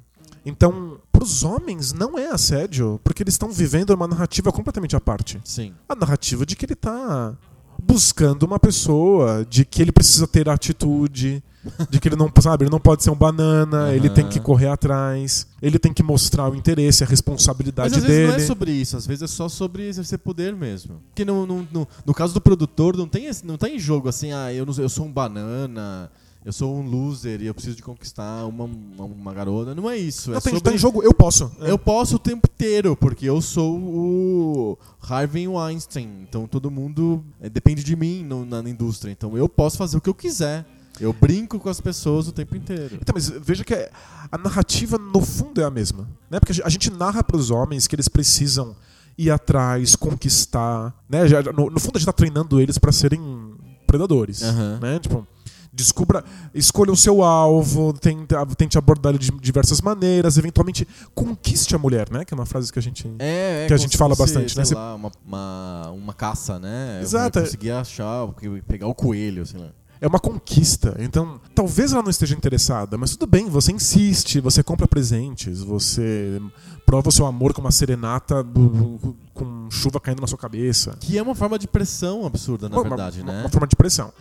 [0.45, 4.99] Então, para os homens não é assédio, porque eles estão vivendo uma narrativa completamente à
[4.99, 5.39] parte.
[5.45, 5.73] Sim.
[5.87, 7.37] A narrativa de que ele está
[7.81, 11.43] buscando uma pessoa, de que ele precisa ter atitude,
[11.89, 13.91] de que ele não, sabe, ele não pode ser um banana, uhum.
[13.91, 18.07] ele tem que correr atrás, ele tem que mostrar o interesse, a responsabilidade Mas às
[18.07, 18.27] dele.
[18.27, 21.01] Vezes não é sobre isso, às vezes é só sobre exercer poder mesmo.
[21.09, 24.31] Porque no, no, no, no caso do produtor, não tem, não tá em jogo assim,
[24.31, 26.09] ah, eu, não, eu sou um banana,
[26.45, 29.75] eu sou um loser e eu preciso de conquistar uma, uma, uma garota.
[29.75, 30.31] Não é isso.
[30.31, 30.69] Não, é tem, sobre...
[30.69, 31.51] tá em jogo, eu posso.
[31.59, 31.69] É.
[31.69, 36.09] Eu posso o tempo inteiro, porque eu sou o Harvey Weinstein.
[36.27, 39.11] Então todo mundo é, depende de mim no, na, na indústria.
[39.11, 40.65] Então eu posso fazer o que eu quiser.
[40.99, 42.97] Eu brinco com as pessoas o tempo inteiro.
[43.01, 46.07] Então, mas veja que a narrativa, no fundo, é a mesma.
[46.29, 46.39] Né?
[46.39, 48.75] Porque a gente narra para os homens que eles precisam
[49.17, 50.93] ir atrás, conquistar.
[51.09, 51.19] Né?
[51.55, 53.55] No, no fundo, a gente está treinando eles para serem
[53.87, 54.41] predadores.
[54.41, 54.79] Uhum.
[54.79, 54.99] Né?
[54.99, 55.25] Tipo,
[55.71, 61.77] descubra, escolha o seu alvo, tente, tente abordar ele de diversas maneiras, eventualmente conquiste a
[61.77, 62.25] mulher, né?
[62.25, 64.63] Que é uma frase que a gente é, é, que a gente fala bastante, né?
[64.73, 66.99] Lá, uma, uma, uma caça, né?
[67.01, 67.39] Exato.
[67.39, 68.27] Conseguir achar,
[68.67, 69.69] pegar o coelho, sei lá
[70.01, 70.95] é uma conquista.
[70.99, 76.41] Então, talvez ela não esteja interessada, mas tudo bem, você insiste, você compra presentes, você
[76.85, 78.45] prova o seu amor com uma serenata
[79.33, 80.97] com chuva caindo na sua cabeça.
[80.99, 83.39] Que é uma forma de pressão absurda, na uma, verdade, uma, né?
[83.41, 84.11] Uma forma de pressão.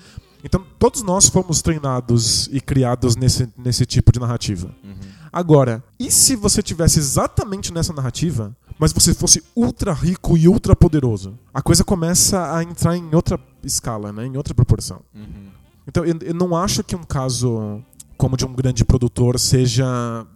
[0.44, 4.72] Então, todos nós fomos treinados e criados nesse, nesse tipo de narrativa.
[4.84, 4.94] Uhum.
[5.32, 10.76] Agora, e se você tivesse exatamente nessa narrativa, mas você fosse ultra rico e ultra
[10.76, 11.38] poderoso?
[11.52, 14.26] A coisa começa a entrar em outra escala, né?
[14.26, 15.00] em outra proporção.
[15.14, 15.48] Uhum.
[15.88, 17.82] Então, eu, eu não acho que um caso
[18.18, 19.86] como de um grande produtor seja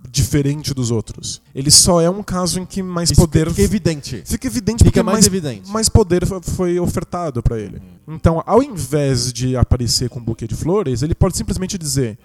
[0.08, 1.42] diferente dos outros.
[1.54, 4.22] Ele só é um caso em que mais Isso poder fica evidente.
[4.24, 5.70] Fica evidente fica porque mais, mais evidente.
[5.70, 7.82] mais poder foi ofertado para ele.
[8.06, 8.14] Uhum.
[8.14, 12.18] Então, ao invés de aparecer com um buquê de flores, ele pode simplesmente dizer: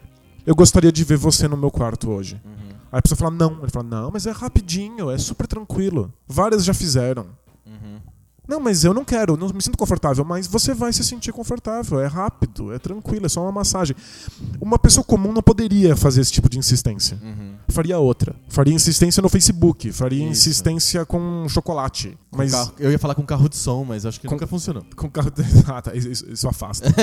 [0.46, 2.40] "Eu gostaria de ver você no meu quarto hoje".
[2.46, 2.70] Uhum.
[2.92, 3.60] Aí a pessoa fala: "Não".
[3.62, 6.14] Ele fala: "Não, mas é rapidinho, é super tranquilo.
[6.28, 7.26] Várias já fizeram".
[7.66, 8.00] Uhum.
[8.48, 10.24] Não, mas eu não quero, não me sinto confortável.
[10.24, 13.96] Mas você vai se sentir confortável, é rápido, é tranquilo, é só uma massagem.
[14.62, 17.20] Uma pessoa comum não poderia fazer esse tipo de insistência.
[17.22, 17.56] Uhum.
[17.70, 18.36] faria outra.
[18.48, 20.32] Faria insistência no Facebook, faria Isso.
[20.32, 22.18] insistência com chocolate.
[22.32, 24.48] Com Mas carro- eu ia falar com carro de som, mas acho que Com- nunca
[24.48, 24.84] funcionou.
[24.96, 25.32] com carro.
[25.68, 26.88] ah, tá, isso, isso afasta.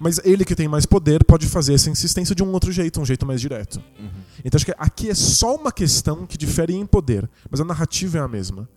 [0.00, 3.04] Mas ele que tem mais poder pode fazer essa insistência de um outro jeito, um
[3.04, 3.80] jeito mais direto.
[4.00, 4.08] Uhum.
[4.44, 8.18] Então acho que aqui é só uma questão que difere em poder, mas a narrativa
[8.18, 8.68] é a mesma.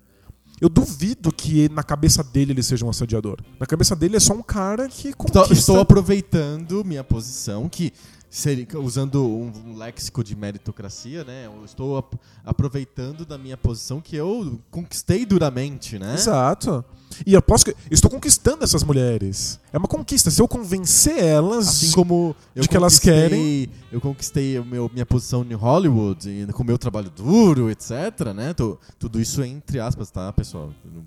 [0.60, 3.38] Eu duvido que na cabeça dele ele seja um assediador.
[3.60, 5.54] Na cabeça dele é só um cara que Estou, conquista...
[5.54, 7.92] estou aproveitando minha posição, que
[8.38, 11.46] seria, usando um, um léxico de meritocracia, né?
[11.46, 16.14] Eu estou ap- aproveitando da minha posição que eu conquistei duramente, né?
[16.14, 16.84] Exato.
[17.26, 19.60] E eu posso que estou conquistando essas mulheres.
[19.72, 20.30] É uma conquista.
[20.32, 23.70] Se eu convencer elas, Assim como de que elas querem.
[23.92, 28.54] Eu conquistei meu, minha posição em Hollywood, e com o meu trabalho duro, etc, né?
[28.54, 30.72] Tô- tudo isso é entre aspas, tá, pessoal?
[30.84, 31.04] Não-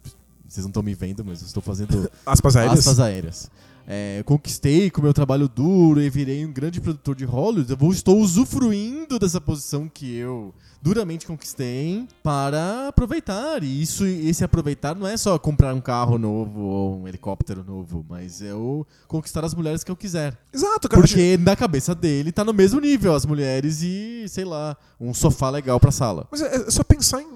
[0.48, 3.50] vocês não estão me vendo, mas eu estou fazendo aspas aéreas, aspas aéreas.
[3.90, 7.70] É, conquistei com o meu trabalho duro e virei um grande produtor de Hollywood.
[7.70, 13.62] Eu vou- estou usufruindo dessa posição que eu duramente conquistei para aproveitar.
[13.64, 18.04] E isso, esse aproveitar não é só comprar um carro novo ou um helicóptero novo,
[18.06, 20.36] mas é o conquistar as mulheres que eu quiser.
[20.52, 21.00] Exato, cara.
[21.02, 25.48] Porque na cabeça dele tá no mesmo nível as mulheres e, sei lá, um sofá
[25.48, 26.28] legal pra sala.
[26.30, 27.26] Mas é, é só pensar em,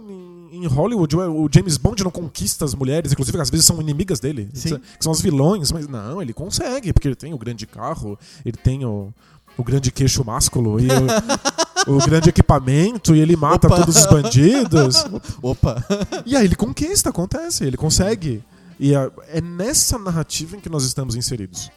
[0.53, 4.51] em Hollywood, o James Bond não conquista as mulheres, inclusive às vezes são inimigas dele,
[4.53, 4.79] Sim.
[4.79, 8.57] que são os vilões, mas não, ele consegue, porque ele tem o grande carro, ele
[8.57, 9.12] tem o,
[9.57, 13.77] o grande queixo másculo e o, o grande equipamento, e ele mata Opa.
[13.77, 15.05] todos os bandidos.
[15.41, 15.83] Opa!
[16.27, 18.45] E aí ele conquista, acontece, ele consegue.
[18.79, 21.71] E é, é nessa narrativa em que nós estamos inseridos.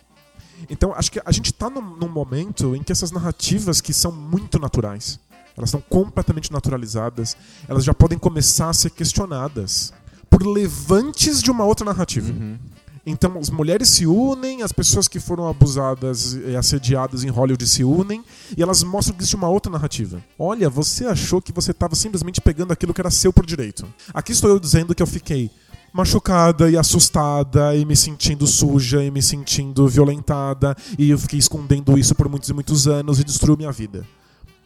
[0.69, 4.11] Então, acho que a gente está num, num momento em que essas narrativas que são
[4.11, 5.19] muito naturais,
[5.57, 7.35] elas estão completamente naturalizadas,
[7.67, 9.93] elas já podem começar a ser questionadas
[10.29, 12.31] por levantes de uma outra narrativa.
[12.31, 12.57] Uhum.
[13.05, 17.83] Então, as mulheres se unem, as pessoas que foram abusadas e assediadas em Hollywood se
[17.83, 18.23] unem,
[18.57, 20.23] e elas mostram que existe uma outra narrativa.
[20.39, 23.85] Olha, você achou que você estava simplesmente pegando aquilo que era seu por direito.
[24.11, 25.51] Aqui estou eu dizendo que eu fiquei
[25.93, 31.97] machucada e assustada e me sentindo suja e me sentindo violentada e eu fiquei escondendo
[31.97, 34.05] isso por muitos e muitos anos e destruiu minha vida.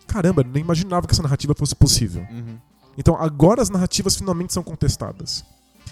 [0.10, 2.26] Caramba, eu nem imaginava que essa narrativa fosse possível.
[2.32, 2.58] Uhum.
[2.98, 5.46] Então agora as narrativas finalmente são contestadas.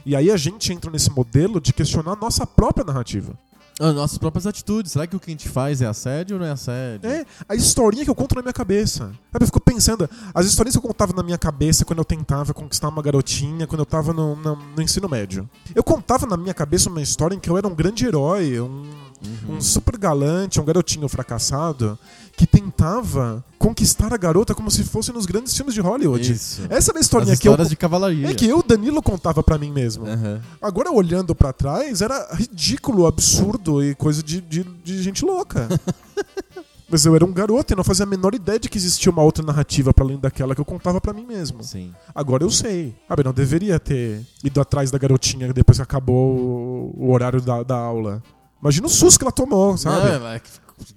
[0.05, 3.33] E aí a gente entra nesse modelo de questionar a nossa própria narrativa.
[3.79, 4.91] As nossas próprias atitudes.
[4.93, 7.07] Será que o que a gente faz é assédio ou não é assédio?
[7.07, 9.11] É a historinha que eu conto na minha cabeça.
[9.31, 12.55] Sabe, eu fico pensando, as historinhas que eu contava na minha cabeça quando eu tentava
[12.55, 15.47] conquistar uma garotinha, quando eu tava no, no- no ensino médio.
[15.75, 18.89] Eu contava na minha cabeça uma história em que eu era um grande herói, um,
[19.47, 19.55] Uhum.
[19.57, 21.97] um super galante, um garotinho fracassado,
[22.35, 22.45] que
[22.77, 26.31] tentava conquistar a garota como se fosse nos grandes filmes de Hollywood.
[26.31, 26.61] Isso.
[26.69, 28.29] Essa era a As historinha que eu, de cavalaria.
[28.29, 30.05] é que eu, Danilo, contava pra mim mesmo.
[30.05, 30.39] Aham.
[30.61, 35.67] Agora, olhando pra trás, era ridículo, absurdo e coisa de, de, de gente louca.
[36.89, 39.21] Mas eu era um garoto e não fazia a menor ideia de que existia uma
[39.21, 41.61] outra narrativa pra além daquela que eu contava pra mim mesmo.
[41.61, 41.91] Sim.
[42.15, 42.95] Agora eu sei.
[43.09, 47.61] Ah, bem, não deveria ter ido atrás da garotinha depois que acabou o, horário da,
[47.61, 48.23] da aula.
[48.61, 50.17] Imagina o susto que ela tomou, sabe?
[50.17, 50.41] Não, é,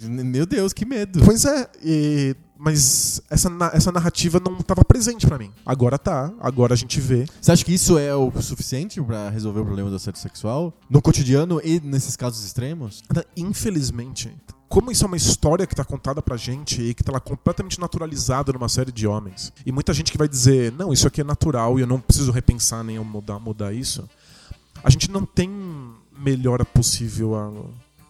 [0.08, 1.20] meu Deus, que medo.
[1.24, 5.50] Pois é, e- mas essa, essa narrativa não estava presente pra mim.
[5.64, 7.24] Agora tá, agora a gente vê.
[7.40, 10.74] Você acha que isso é o suficiente pra resolver o problema do assédio sexual?
[10.88, 13.02] No cotidiano e nesses casos extremos?
[13.34, 14.30] Infelizmente,
[14.68, 17.80] como isso é uma história que tá contada pra gente e que tá lá completamente
[17.80, 21.24] naturalizada numa série de homens, e muita gente que vai dizer, não, isso aqui é
[21.24, 24.08] natural e eu não preciso repensar nem eu mudar, mudar isso,
[24.84, 25.50] a gente não tem
[26.16, 27.50] melhora possível a,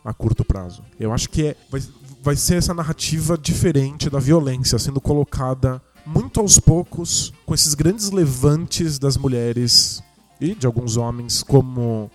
[0.04, 0.82] a curto prazo.
[0.98, 1.82] Eu acho que é, vai,
[2.22, 8.10] vai ser essa narrativa diferente da violência sendo colocada muito aos poucos, com esses grandes
[8.10, 10.02] levantes das mulheres
[10.40, 12.10] e de alguns homens como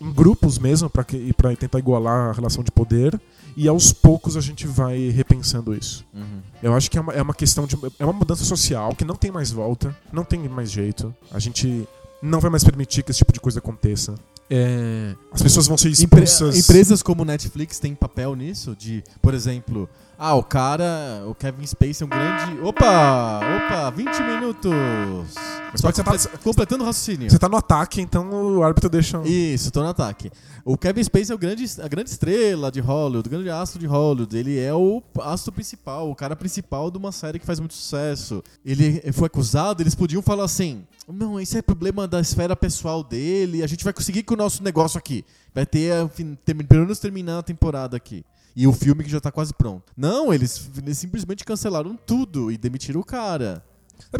[0.00, 3.18] em grupos mesmo para para tentar igualar a relação de poder
[3.56, 6.04] e aos poucos a gente vai repensando isso.
[6.12, 6.40] Uhum.
[6.62, 9.14] Eu acho que é uma, é uma questão de é uma mudança social que não
[9.14, 11.14] tem mais volta, não tem mais jeito.
[11.30, 11.86] A gente
[12.22, 14.14] não vai mais permitir que esse tipo de coisa aconteça.
[14.54, 16.58] É, as pessoas vão ser Empre- expulsas.
[16.58, 18.76] empresas como Netflix têm papel nisso?
[18.76, 19.88] De, por exemplo,
[20.24, 22.60] ah, o cara, o Kevin Spacey é um grande.
[22.62, 23.40] Opa!
[23.56, 24.72] Opa, 20 minutos!
[25.72, 27.30] Mas Só pode ser- comple- completando o raciocínio.
[27.30, 29.20] Você tá no ataque, então o árbitro deixa.
[29.24, 30.30] Isso, tô no ataque.
[30.64, 33.86] O Kevin Spacey é o grande, a grande estrela de Hollywood, o grande astro de
[33.86, 34.36] Hollywood.
[34.36, 38.44] Ele é o astro principal, o cara principal de uma série que faz muito sucesso.
[38.64, 43.62] Ele foi acusado, eles podiam falar assim: não, isso é problema da esfera pessoal dele,
[43.62, 45.24] a gente vai conseguir com o nosso negócio aqui.
[45.54, 46.06] Vai ter-
[46.68, 48.24] pelo menos terminar a temporada aqui.
[48.54, 49.92] E o filme que já tá quase pronto.
[49.96, 53.64] Não, eles, eles simplesmente cancelaram tudo e demitiram o cara.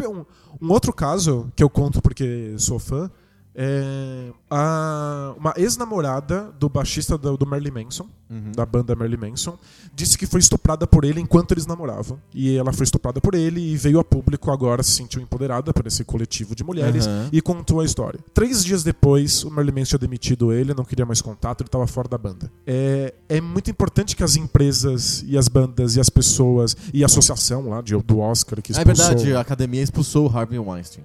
[0.09, 0.25] Um,
[0.65, 3.11] um outro caso que eu conto porque sou fã
[3.55, 8.51] É, a- uma ex-namorada do baixista do, do Marilyn Manson, Uhum.
[8.55, 9.59] da banda Marilyn Manson,
[9.93, 12.19] disse que foi estuprada por ele enquanto eles namoravam.
[12.33, 15.85] E ela foi estuprada por ele e veio a público agora, se sentiu empoderada por
[15.85, 17.29] esse coletivo de mulheres Aham.
[17.31, 18.19] e contou a história.
[18.33, 21.85] Três dias depois, o Marilyn Manson tinha demitido ele, não queria mais contato, ele estava
[21.85, 22.51] fora da banda.
[22.65, 27.05] É, é muito importante que as empresas e as bandas e as pessoas e a
[27.05, 29.05] associação lá de, do Oscar que Ah, é expulsou...
[29.09, 31.03] verdade, a academia expulsou o Harvey Weinstein.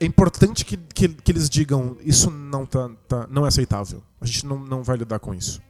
[0.00, 4.02] É importante que, que, que eles digam isso não, tá, tá- não é aceitável.
[4.20, 5.60] A gente não, não vai lidar com isso.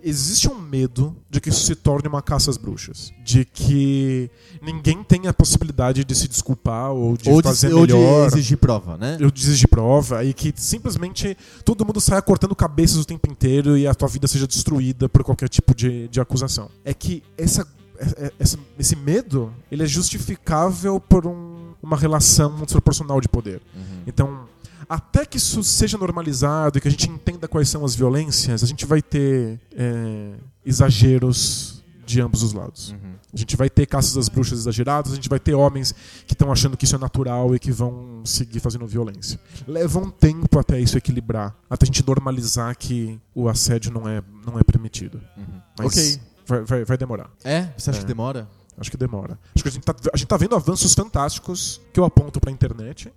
[0.00, 3.12] Existe um medo de que isso se torne uma caça às bruxas.
[3.24, 4.30] De que
[4.62, 8.28] ninguém tenha a possibilidade de se desculpar ou de ou, de, fazer ou de melhor.
[8.28, 9.16] exigir prova, né?
[9.18, 13.76] Eu desistir de prova e que simplesmente todo mundo saia cortando cabeças o tempo inteiro
[13.76, 16.70] e a tua vida seja destruída por qualquer tipo de, de acusação.
[16.84, 17.66] É que essa,
[17.98, 21.47] é- é- essa- esse medo ele é justificável por um-
[21.82, 23.60] uma relação desproporcional de poder.
[23.74, 24.02] Uhum.
[24.06, 24.48] Então,
[24.88, 28.66] até que isso seja normalizado e que a gente entenda quais são as violências, a
[28.66, 30.32] gente vai ter é,
[30.64, 32.92] exageros de ambos os lados.
[32.92, 33.14] Uhum.
[33.32, 35.94] A gente vai ter caças das bruxas exageradas, a gente vai ter homens
[36.26, 39.38] que estão achando que isso é natural e que vão seguir fazendo violência.
[39.66, 44.22] Leva um tempo até isso equilibrar, até a gente normalizar que o assédio não é,
[44.46, 45.20] não é permitido.
[45.36, 45.60] Uhum.
[45.78, 46.20] Mas Ok.
[46.46, 47.30] vai, vai, vai demorar.
[47.44, 47.68] É?
[47.76, 48.02] Você acha É.
[48.02, 48.48] que demora?
[48.78, 49.38] Acho que demora.
[49.54, 52.50] Acho que a gente tá, a gente tá vendo avanços fantásticos que eu aponto pra
[52.52, 53.12] internet,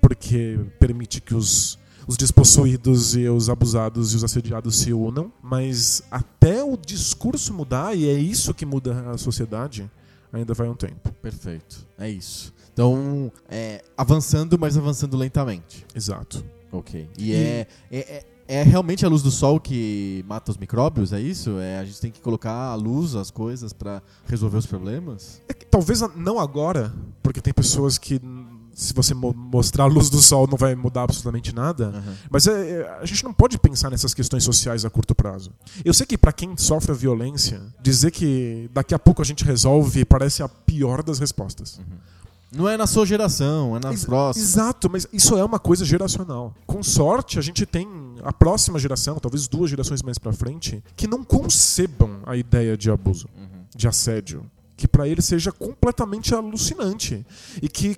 [0.00, 6.02] porque permite que os, os despossuídos e os abusados e os assediados se unam, mas
[6.10, 9.90] até o discurso mudar, e é isso que muda a sociedade,
[10.32, 11.12] ainda vai um tempo.
[11.22, 11.86] Perfeito.
[11.98, 12.52] É isso.
[12.72, 15.86] Então, é, avançando, mas avançando lentamente.
[15.94, 16.44] Exato.
[16.72, 17.08] Ok.
[17.16, 21.12] E, E- É, é, é, é realmente a luz do sol que mata os micróbios?
[21.12, 21.58] É isso?
[21.58, 25.40] É, a gente tem que colocar a luz, as coisas, pra resolver os problemas?
[25.48, 28.20] É que talvez não agora, porque tem pessoas que,
[28.74, 31.86] se você mo- mostrar a luz do sol, não vai mudar absolutamente nada.
[31.88, 32.14] Aham.
[32.30, 35.50] Mas é- é- a gente não pode pensar nessas questões sociais a curto prazo.
[35.84, 39.44] Eu sei que pra quem sofre a violência, dizer que daqui a pouco a gente
[39.44, 41.80] resolve parece a pior das respostas.
[42.56, 44.48] Não é na sua geração, é nas Ex- próximas.
[44.48, 46.54] Exato, mas isso é uma coisa geracional.
[46.66, 47.84] Com sorte, a gente tem
[48.22, 52.90] a próxima geração, talvez duas gerações mais pra frente, que não concebam a ideia de
[52.90, 53.64] abuso, Uhum.
[53.74, 54.44] de assédio,
[54.76, 57.24] que pra eles seja completamente alucinante
[57.62, 57.96] e que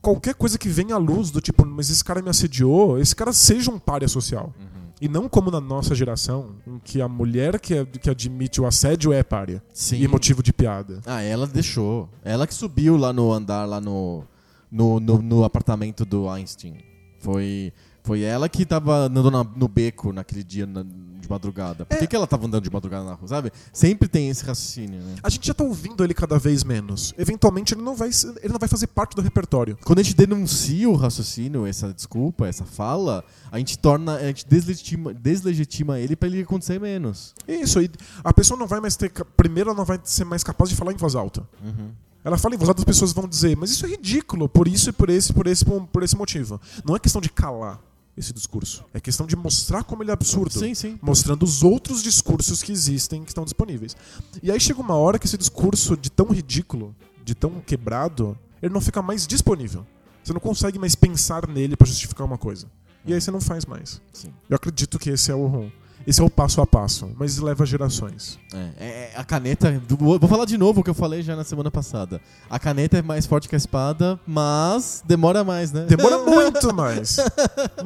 [0.00, 3.32] qualquer coisa que venha à luz do tipo, mas esse cara me assediou, esse cara
[3.32, 4.52] seja um párea social.
[4.58, 4.76] Uhum.
[5.00, 9.12] E não como na nossa geração, em que a mulher que, que admite o assédio
[9.12, 9.62] é párea.
[9.74, 10.00] Sim.
[10.00, 11.00] E motivo de piada.
[11.04, 12.08] Ah, ela deixou.
[12.24, 14.24] Ela que subiu lá no andar, lá no,
[14.70, 16.78] no, no, no apartamento do Einstein.
[17.18, 17.72] Foi,
[18.06, 21.84] foi ela que tava andando na- no beco naquele dia na- de madrugada.
[21.84, 21.98] Por É.
[21.98, 23.50] que, que ela tava andando de madrugada na rua, sabe?
[23.72, 25.16] Sempre tem esse raciocínio, né?
[25.24, 27.12] A gente já tá ouvindo ele cada vez menos.
[27.18, 28.10] Eventualmente ele não vai,
[28.42, 29.76] ele não vai fazer parte do repertório.
[29.84, 34.46] Quando a gente denuncia o raciocínio, essa desculpa, essa fala, a gente torna, a gente
[34.46, 37.34] deslegitima, deslegitima ele pra ele acontecer menos.
[37.48, 37.90] Isso, e
[38.22, 39.10] a pessoa não vai mais ter.
[39.36, 41.42] Primeiro, ela não vai ser mais capaz de falar em voz alta.
[41.64, 41.90] Uhum.
[42.22, 44.90] Ela fala em voz alta, as pessoas vão dizer, mas isso é ridículo, por isso
[44.90, 46.60] e por esse, por esse, por esse motivo.
[46.84, 47.80] Não é questão de calar
[48.16, 48.84] esse discurso.
[48.94, 50.58] É questão de mostrar como ele é absurdo.
[50.58, 50.98] Sim, sim.
[51.02, 53.96] mostrando os outros discursos que existem, que estão disponíveis.
[54.42, 58.72] E aí chega uma hora que esse discurso de tão ridículo, de tão quebrado, ele
[58.72, 59.86] não fica mais disponível.
[60.24, 62.66] Você não consegue mais pensar nele pra justificar uma coisa.
[63.04, 64.00] E aí você não faz mais.
[64.12, 64.32] Sim.
[64.48, 65.70] Eu acredito que esse é o
[66.06, 68.38] esse é o passo a passo, mas leva gerações.
[68.54, 69.82] É, é, é, a caneta.
[69.88, 72.20] Vou falar de novo o que eu falei já na semana passada.
[72.48, 75.84] A caneta é mais forte que a espada, mas demora mais, né?
[75.86, 77.16] Demora muito mais.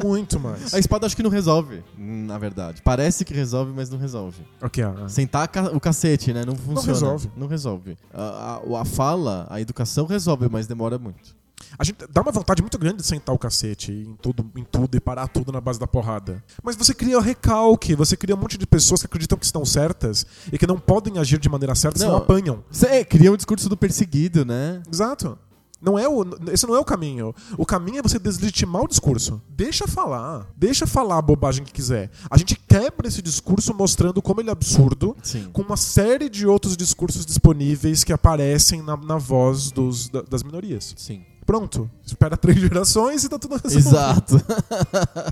[0.03, 0.75] Muito mais.
[0.75, 2.83] A espada acho que não resolve, na verdade.
[2.83, 4.43] Parece que resolve, mas não resolve.
[4.63, 6.45] Ok, ah, Sentar ca- o cacete, né?
[6.45, 6.93] Não funciona.
[6.93, 7.31] resolve.
[7.37, 7.97] Não resolve.
[8.13, 11.40] A, a- a fala, a educação resolve, mas demora muito.
[11.79, 14.97] A gente dá uma vontade muito grande de sentar o cacete em tudo, em tudo
[14.97, 16.43] e parar tudo na base da porrada.
[16.63, 20.27] Mas você cria recalque, você cria um monte de pessoas que acreditam que estão certas
[20.53, 22.19] e que não podem agir de maneira certa, senão Não.
[22.19, 22.65] apanham.
[22.71, 24.83] Você é, cria um discurso do perseguido, né?
[24.93, 25.39] Exato.
[25.83, 27.35] Não é o, esse não é o caminho.
[27.57, 29.41] O caminho é você deslegitimar o discurso.
[29.49, 30.47] Deixa falar.
[30.55, 32.11] Deixa falar a bobagem que quiser.
[32.31, 35.49] A gente quebra esse discurso mostrando como ele é absurdo, Sim.
[35.55, 40.43] com uma série de outros discursos disponíveis que aparecem na, na voz dos, da- das
[40.43, 40.93] minorias.
[40.99, 41.25] Sim.
[41.51, 41.91] Pronto.
[42.07, 43.79] Espera três gerações e tá tudo resolvido.
[43.89, 44.37] Exato.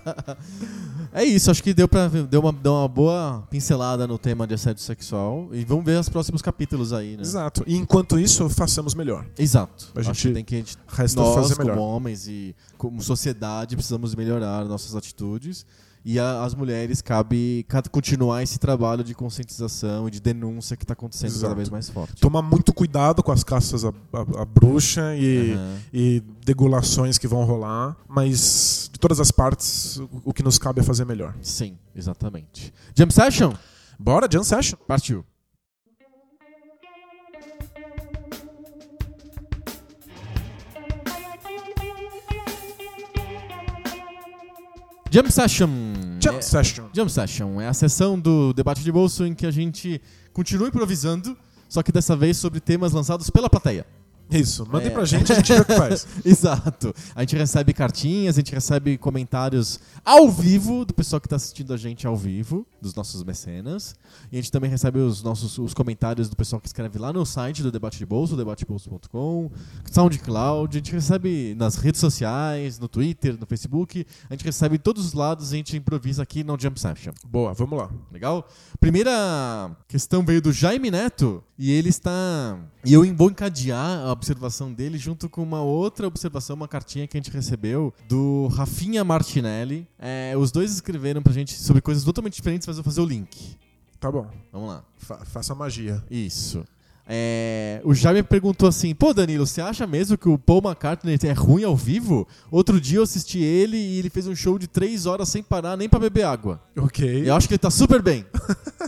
[1.15, 4.45] é isso, acho que deu pra ver- deu uma, deu uma boa pincelada no tema
[4.45, 5.49] de assédio sexual.
[5.53, 7.23] E vamos ver os próximos capítulos aí, né?
[7.23, 7.63] Exato.
[7.69, 9.25] E enquanto isso, façamos melhor.
[9.39, 9.93] Exato.
[9.95, 10.77] A acho gente que tem que a gente,
[11.15, 11.79] nós, fazer como melhor.
[11.81, 15.65] homens e como sociedade, precisamos melhorar nossas atitudes.
[16.11, 20.83] E a- as mulheres cabe ca- continuar esse trabalho de conscientização e de denúncia que
[20.83, 21.55] está acontecendo cada Exato.
[21.57, 22.15] vez mais forte.
[22.19, 25.77] Tomar muito cuidado com as caças à, à- à bruxa e, Aham.
[25.93, 30.81] e degulações que vão rolar, mas de todas as partes, o, o que nos cabe
[30.81, 31.35] é fazer melhor.
[31.43, 32.73] Sim, exatamente.
[32.95, 33.53] Jam Session?
[33.99, 34.79] Bora, Jam Session.
[34.89, 35.23] Partiu.
[45.11, 45.88] Jam Session.
[46.49, 46.87] Session.
[46.95, 50.01] Jam Session é a sessão do debate de bolso em que a gente
[50.33, 51.37] continua improvisando,
[51.69, 53.87] só que dessa vez sobre temas lançados pela plateia.
[54.31, 54.91] Isso, mandem É.
[54.91, 56.07] pra gente, a gente vê o que faz.
[56.25, 56.95] Exato.
[57.15, 61.73] A gente recebe cartinhas, a gente recebe comentários ao vivo do pessoal que está assistindo
[61.73, 63.95] a gente ao vivo, dos nossos mecenas.
[64.31, 67.25] E a gente também recebe os nossos os comentários do pessoal que escreve lá no
[67.25, 69.51] site do Debate de Bolso, debatebolso.com,
[69.91, 70.77] SoundCloud.
[70.77, 74.07] A gente recebe nas redes sociais, no Twitter, no Facebook.
[74.29, 77.13] A gente recebe em todos os lados e a gente improvisa aqui no Jump Session.
[77.27, 77.91] Boa, vamos lá.
[78.13, 78.47] Legal?
[78.81, 82.59] Primeira questão veio do Jaime Neto e ele está.
[82.85, 87.17] E eu vou encadear a observação dele junto com uma outra observação, uma cartinha que
[87.17, 89.87] a gente recebeu do Rafinha Martinelli.
[89.99, 93.07] É, os dois escreveram pra gente sobre coisas totalmente diferentes, mas eu vou fazer o
[93.07, 93.57] link.
[94.01, 94.27] Tá bom.
[94.53, 94.85] Vamos lá.
[94.97, 96.05] Fa- faça magia.
[96.11, 96.65] Isso.
[97.11, 101.33] É, o Jaime perguntou assim: Pô, Danilo, você acha mesmo que o Paul McCartney é
[101.33, 102.29] ruim ao vivo?
[102.51, 105.75] Outro dia eu assisti ele e ele fez um show de três horas sem parar
[105.77, 106.61] nem pra beber água.
[106.77, 107.23] Ok.
[107.29, 108.27] Eu acho que ele tá super bem.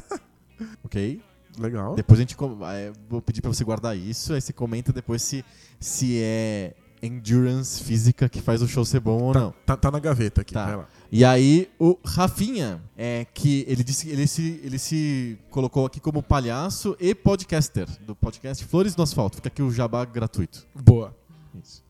[0.85, 1.21] ok?
[1.61, 1.95] Legal.
[1.95, 5.23] Depois a gente com- é, vou pedir pra você guardar isso, aí você comenta depois
[5.23, 5.45] se,
[5.79, 9.55] se é endurance física que faz o show ser bom ou não.
[9.65, 10.53] Tá, tá na gaveta aqui.
[10.55, 10.87] Tá.
[11.11, 16.23] E aí o Rafinha é que ele disse ele se ele se colocou aqui como
[16.23, 19.37] palhaço e podcaster do podcast Flores no Asfalto.
[19.37, 20.67] Fica aqui o jabá gratuito.
[20.75, 21.17] Boa.
[21.63, 21.83] Isso.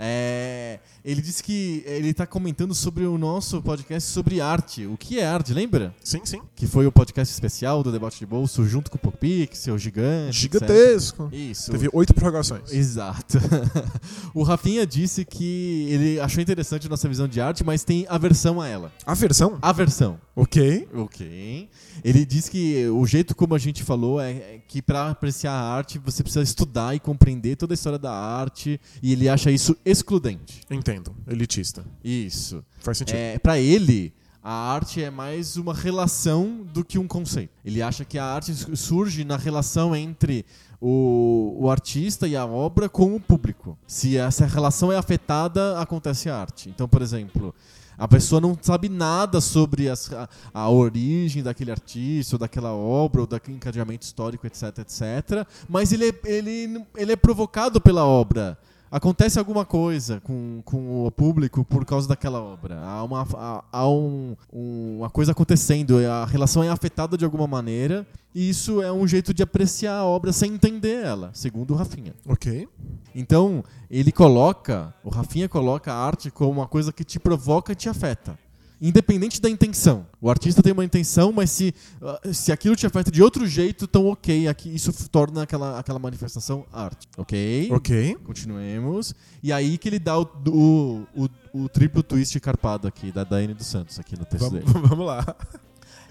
[0.00, 0.78] É,
[1.10, 4.86] ele disse que ele tá comentando sobre o nosso podcast sobre arte.
[4.86, 5.94] O que é arte, lembra?
[6.02, 6.40] Sim, sim.
[6.54, 10.46] Que foi o podcast especial do Debate de Bolso junto com o Popix, seu gigante.
[10.46, 10.52] etc.
[10.60, 11.28] Gigantesco.
[11.32, 11.70] Isso.
[11.70, 12.72] Teve oito prorrogações.
[12.72, 13.38] Exato.
[14.32, 18.60] o Rafinha disse que ele achou interessante a nossa visão de arte, mas tem aversão
[18.60, 18.92] a ela.
[19.04, 19.58] A versão?
[19.60, 20.18] Aversão.
[20.36, 20.88] Ok.
[20.94, 21.68] Ok.
[22.04, 25.60] Ele diz que o jeito como a gente falou é é que para apreciar a
[25.60, 29.76] arte você precisa estudar e compreender toda a história da arte e ele acha isso
[29.84, 30.60] excludente.
[30.70, 30.97] Entendo.
[31.26, 31.84] Elitista.
[32.02, 32.64] Isso.
[32.80, 33.16] Faz sentido.
[33.16, 37.50] É, para ele, a arte é mais uma relação do que um conceito.
[37.64, 40.44] Ele acha que a arte su- surge na relação entre
[40.80, 43.76] o, o artista e a obra com o público.
[43.86, 46.68] Se essa relação é afetada, acontece a arte.
[46.68, 47.54] Então, por exemplo,
[47.96, 53.22] a pessoa não sabe nada sobre as- a, a origem daquele artista, ou daquela obra,
[53.22, 55.46] ou daquele encadeamento histórico, etc, etc.
[55.68, 58.56] Mas ele é, ele, ele é provocado pela obra.
[58.90, 62.80] Acontece alguma coisa com, com o público por causa daquela obra.
[62.80, 67.46] Há uma, há, há um- um- uma coisa acontecendo, a relação é afetada de alguma
[67.46, 71.76] maneira, e isso é um jeito de apreciar a obra sem entender ela, segundo o
[71.76, 72.14] Rafinha.
[72.26, 72.66] Ok.
[73.14, 77.74] Então, ele coloca, o Rafinha coloca a arte como uma coisa que te provoca e
[77.74, 78.38] te afeta.
[78.80, 80.06] Independente da intenção.
[80.20, 83.86] O artista tem uma intenção, mas se, ah, se aquilo te afeta de outro jeito,
[83.86, 87.08] então ok, aqui, isso torna aquela, aquela manifestação arte.
[87.16, 87.68] Ok?
[87.72, 88.16] Ok.
[88.24, 89.14] Continuemos.
[89.42, 91.28] E aí que ele dá o, o, o,
[91.64, 94.78] o triplo twist carpado aqui, da Daiane dos Santos, aqui no texto Vamos, dele.
[94.86, 95.36] vamos lá.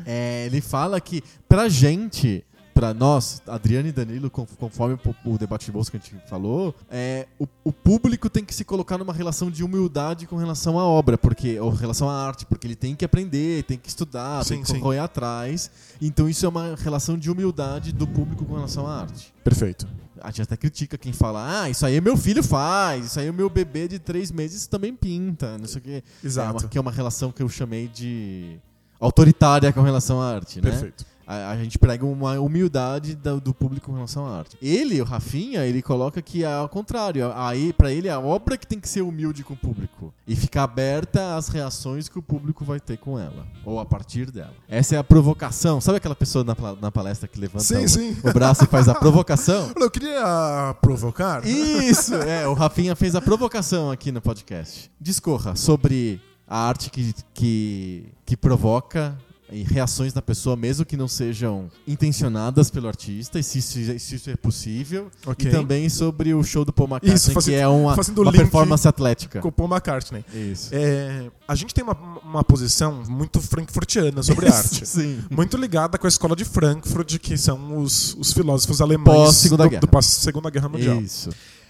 [0.05, 2.43] É, ele fala que pra gente,
[2.77, 6.75] pra nós, Adriano e Danilo, con- conforme o, debate de bolsa que a gente falou,
[6.91, 10.83] é, o, o público tem que se colocar numa relação de humildade com relação à
[10.85, 14.57] obra, porque ou relação à arte, porque ele tem que aprender, tem que estudar, tem
[14.59, 14.79] Sim, que sim.
[14.79, 15.71] correr atrás.
[15.99, 19.33] Então isso é uma relação de humildade do público com relação à arte.
[19.43, 19.87] Perfeito.
[20.21, 23.33] A gente até critica quem fala, ah, isso aí meu filho faz, isso aí o
[23.33, 26.03] meu bebê de três meses também pinta, não sei o quê.
[26.23, 26.47] Exato.
[26.47, 28.59] É uma, que é uma relação que eu chamei de
[28.99, 30.69] autoritária com relação à arte, né?
[30.69, 31.05] Perfeito.
[31.27, 34.57] A, a gente prega uma humildade da- do público com relação à arte.
[34.61, 37.29] Ele, o Rafinha, ele coloca que é ao contrário.
[37.35, 40.13] Aí, para ele, é a obra que tem que ser humilde com o público.
[40.25, 43.45] E ficar aberta às reações que o público vai ter com ela.
[43.65, 44.53] Ou a partir dela.
[44.69, 45.81] Essa é a provocação.
[45.81, 48.17] Sabe aquela pessoa na, na palestra que levanta Sim, o, sim.
[48.23, 49.71] o braço e faz a provocação?
[49.77, 51.45] Eu queria provocar.
[51.45, 52.15] Isso!
[52.15, 54.89] É, o Rafinha fez a provocação aqui no podcast.
[54.99, 59.17] Discorra sobre a arte que, que, que provoca
[59.51, 64.15] e reações na pessoa, mesmo que não sejam intencionadas pelo artista, e se isso, se
[64.15, 65.09] isso é possível.
[65.25, 65.47] Ok.
[65.47, 68.87] E também sobre o show do Paul McCartney, Isso, fazendo- que é uma, uma performance
[68.87, 69.39] atlética.
[69.41, 70.23] Com o Paul McCartney.
[70.33, 70.69] Isso.
[70.73, 71.93] É, a gente tem uma,
[72.23, 74.85] uma posição muito frankfurtiana sobre arte.
[74.85, 75.19] Sim.
[75.29, 79.69] Muito ligada com a escola de Frankfurt, que são os, os filósofos alemães Pós-Segunda do,
[79.69, 79.81] Guerra.
[79.81, 81.01] do pós-Segunda Guerra Mundial.
[81.01, 81.29] Isso.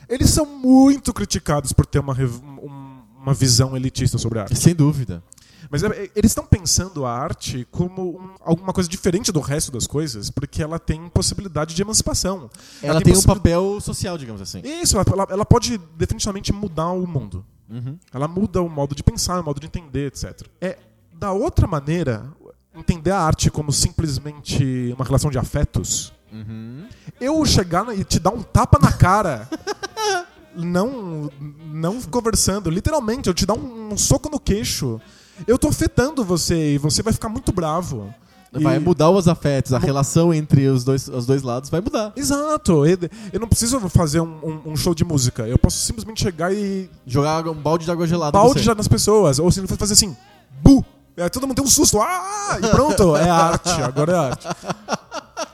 [0.10, 4.58] Eles são muito criticados por ter uma, um- uma visão elitista sobre a arte.
[4.58, 5.22] Sem dúvida.
[5.70, 9.72] Mas é, é, eles estão pensando a arte como um- alguma coisa diferente do resto
[9.72, 12.50] das coisas, porque ela tem possibilidade de emancipação.
[12.82, 14.62] Ela tem um possibil- papel social, digamos assim.
[14.64, 17.46] Isso, ela, ela- ela pode definitivamente mudar o mundo.
[17.70, 17.98] Uhum.
[18.14, 20.48] Ela muda o modo de pensar, o modo de entender, etc.
[20.62, 20.78] É,
[21.14, 22.26] da outra maneira,
[22.74, 26.88] entender a arte como simplesmente uma relação de afetos, Uhum.
[27.20, 29.50] eu chegar e te dar um tapa na cara.
[30.56, 31.30] não,
[31.66, 35.00] não conversando, literalmente, eu te dar um, um soco no queixo.
[35.46, 38.14] Eu tô afetando você e você vai ficar muito bravo.
[38.52, 42.14] Vai E- mudar os afetos, a relação entre os dois, os dois lados vai mudar.
[42.16, 42.86] Exato.
[42.86, 45.46] Eu, não preciso fazer um, um- um show de música.
[45.48, 48.32] Eu posso simplesmente chegar e Jogar um balde de água gelada.
[48.32, 49.38] balde já nas pessoas.
[49.38, 50.16] Ou se ele for fazer assim,
[50.64, 50.84] bu!
[51.18, 52.00] É, todo mundo tem um susto.
[52.02, 52.58] Ah!
[52.64, 53.70] E pronto, é arte.
[53.82, 54.48] Agora é arte.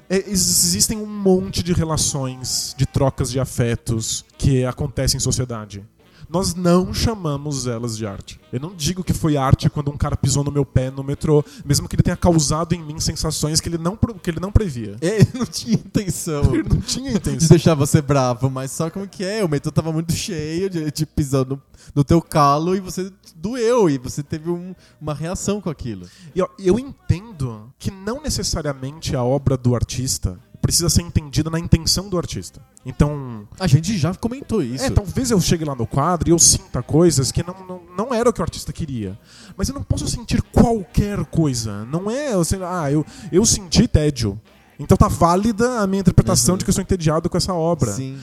[0.10, 5.84] É, ex- existem um monte de relações, de trocas de afetos que acontecem em sociedade.
[6.30, 8.40] Nós não chamamos elas de arte.
[8.52, 11.44] Eu não digo que foi arte quando um cara pisou no meu pé no metrô,
[11.66, 14.96] mesmo que ele tenha causado em mim sensações que ele não, que ele não previa.
[15.02, 17.50] Ele não tinha intenção Ele não tinha de intenção.
[17.50, 19.44] deixar você bravo, mas só como que é?
[19.44, 21.62] O metrô tava muito cheio, de, te pisando
[21.96, 26.08] no, teu calo e você doeu e você teve um- uma reação com aquilo.
[26.36, 32.08] E eu entendo que não necessariamente a obra do artista precisa ser entendida na intenção
[32.08, 32.62] do artista.
[32.86, 34.84] Então, A gente já comentou isso.
[34.84, 38.14] é, talvez eu chegue lá no quadro e eu sinta coisas que não, não, não
[38.14, 39.18] era o que o artista queria.
[39.56, 41.86] Mas eu não posso sentir qualquer coisa.
[41.86, 44.40] Não é, eu sei lá, ah, eu, eu senti tédio.
[44.80, 46.58] Então tá válida a minha interpretação Uhum.
[46.58, 47.92] de que eu sou entediado com essa obra.
[47.94, 48.18] Sim.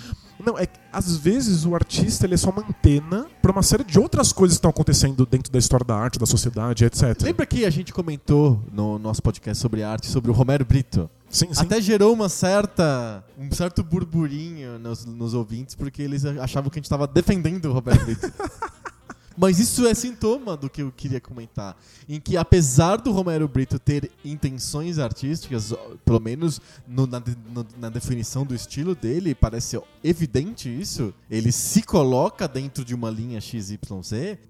[0.44, 3.84] Não, é que às vezes o artista ele é só uma antena para uma série
[3.84, 7.14] de outras coisas que estão acontecendo dentro da história da arte, da sociedade, etc.
[7.22, 11.08] Lembra que a gente comentou no nosso podcast sobre arte, sobre o Romero Brito?
[11.30, 11.62] Sim, sim.
[11.62, 16.80] Até gerou uma certa, um certo burburinho nos, nos ouvintes, porque eles achavam que a
[16.80, 18.30] gente estava defendendo o Roberto Brito.
[19.38, 21.74] Mas isso é sintoma do que eu queria comentar.
[22.06, 25.72] Em que, apesar do Romero Brito ter intenções artísticas,
[26.04, 27.20] pelo menos no- na,
[27.54, 31.14] no- na definição do estilo dele, parece evidente isso.
[31.30, 33.78] Ele se coloca dentro de uma linha XYZ.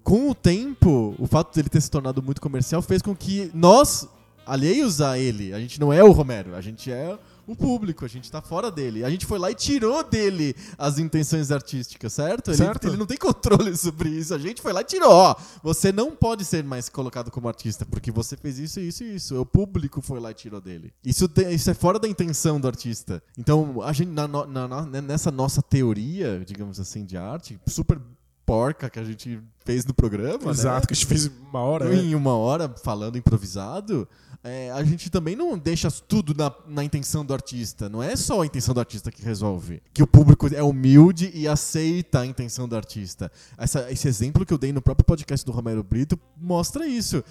[0.03, 4.09] Com o tempo, o fato dele ter se tornado muito comercial fez com que nós,
[4.45, 7.17] alheios a ele, a gente não é o Romero, a gente é
[7.47, 9.03] o público, a gente tá fora dele.
[9.03, 12.49] A gente foi lá e tirou dele as intenções artísticas, certo?
[12.51, 12.87] Ele, Certo.
[12.87, 14.33] ele não tem controle sobre isso.
[14.33, 15.11] A gente foi lá e tirou.
[15.11, 19.15] Ó, você não pode ser mais colocado como artista, porque você fez isso, isso e
[19.15, 19.41] isso.
[19.41, 20.93] O público foi lá e tirou dele.
[21.03, 23.21] Isso, te- isso é fora da intenção do artista.
[23.37, 27.99] Então, a gente, na na no- né, nessa nossa teoria, digamos assim, de arte, super
[28.45, 30.51] porca que a gente fez no programa, né?
[30.51, 31.89] Exato, que a gente fez uma hora.
[31.89, 31.95] né?
[31.95, 34.07] em uma hora falando improvisado,
[34.43, 37.87] é, a gente também não deixa tudo na, na intenção do artista.
[37.89, 39.81] Não é só a intenção do artista que resolve.
[39.93, 43.31] Que o público é humilde e aceita a intenção do artista.
[43.57, 47.23] Essa- esse exemplo que eu dei no próprio podcast do Romero Brito mostra isso.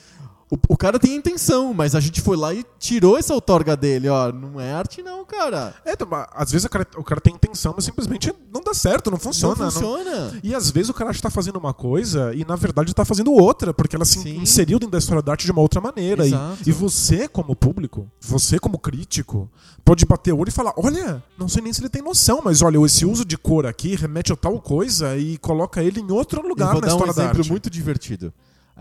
[0.51, 4.09] O, o cara tem intenção, mas a gente foi lá e tirou essa outorga dele,
[4.09, 4.32] ó.
[4.32, 5.74] Não é arte, não, cara.
[5.84, 9.11] É, então, às vezes o cara, o cara tem intenção, mas simplesmente não dá certo,
[9.12, 9.55] não funciona.
[9.55, 10.40] não não- funciona.
[10.42, 13.72] E às vezes o cara está fazendo uma coisa e na verdade está fazendo outra,
[13.72, 14.38] porque ela se Sim.
[14.38, 16.24] inseriu dentro da história da arte de uma outra maneira.
[16.26, 16.68] E, Exato.
[16.68, 19.48] e você, como público, você, como crítico,
[19.84, 22.61] pode bater o olho e falar: olha, não sei nem se ele tem noção, mas
[22.61, 26.42] olha, esse uso de cor aqui remete a tal coisa e coloca ele em outro
[26.46, 27.51] lugar vou na dar um história da exemplo arte.
[27.53, 28.32] muito divertido.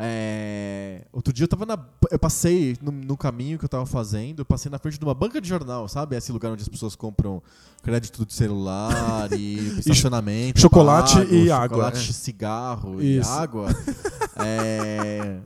[0.01, 1.77] É, Outro dia eu tava na.
[2.09, 5.13] Eu passei no, no caminho que eu tava fazendo, eu passei na frente de uma
[5.13, 6.15] banca de jornal, sabe?
[6.15, 7.43] Esse lugar onde as pessoas compram
[7.83, 10.59] crédito de celular e estacionamento.
[10.59, 12.13] chocolate pago, e água, Chocolate, é.
[12.13, 13.29] cigarro Isso.
[13.29, 13.67] e água.
[14.37, 15.39] É,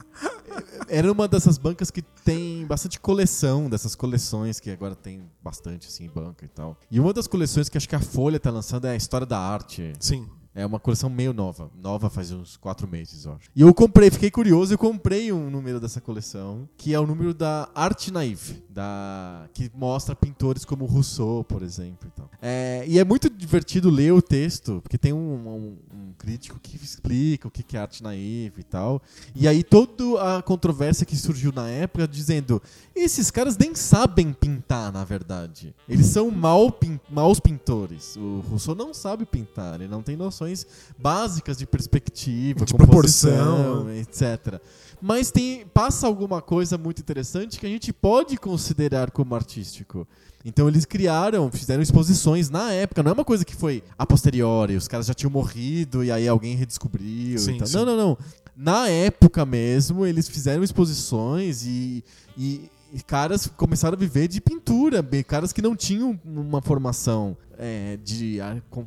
[0.87, 6.07] Era uma dessas bancas que tem bastante coleção, dessas coleções que agora tem bastante, assim,
[6.13, 6.77] banca e tal.
[6.91, 9.39] E uma das coleções que acho que a Folha tá lançando é a História da
[9.39, 9.93] Arte.
[9.99, 10.27] Sim.
[10.55, 11.71] É uma coleção meio nova.
[11.75, 13.49] Nova faz uns quatro meses, eu acho.
[13.55, 17.33] E eu comprei, fiquei curioso, eu comprei um número dessa coleção, que é o número
[17.33, 19.47] da Arte Naive, da...
[19.53, 22.07] que mostra pintores como Rousseau, por exemplo.
[22.07, 22.29] E, tal.
[22.41, 26.75] É, e é muito divertido ler o texto, porque tem um, um- um crítico que
[26.75, 29.01] explica o que é arte naive e tal.
[29.33, 32.61] E aí toda a controvérsia que surgiu na época dizendo
[32.95, 35.73] esses caras nem sabem pintar, na verdade.
[35.89, 38.15] Eles são mal pin maus pintores.
[38.17, 40.65] O Rousseau não sabe pintar, ele não tem noções
[40.97, 43.89] básicas de perspectiva, De proporção.
[43.91, 44.59] etc.
[45.01, 50.07] Mas tem, passa alguma coisa muito interessante que a gente pode considerar como artístico.
[50.45, 54.75] Então eles criaram, fizeram exposições na época, não é uma coisa que foi a posteriori,
[54.75, 57.37] os caras já tinham morrido e aí alguém redescobriu.
[57.39, 57.73] Sim, sim.
[57.77, 58.17] Não, não, não.
[58.55, 62.03] Na época mesmo, eles fizeram exposições e,
[62.37, 62.69] e
[63.01, 68.39] caras começaram a viver de pintura, caras que não tinham uma formação é, de,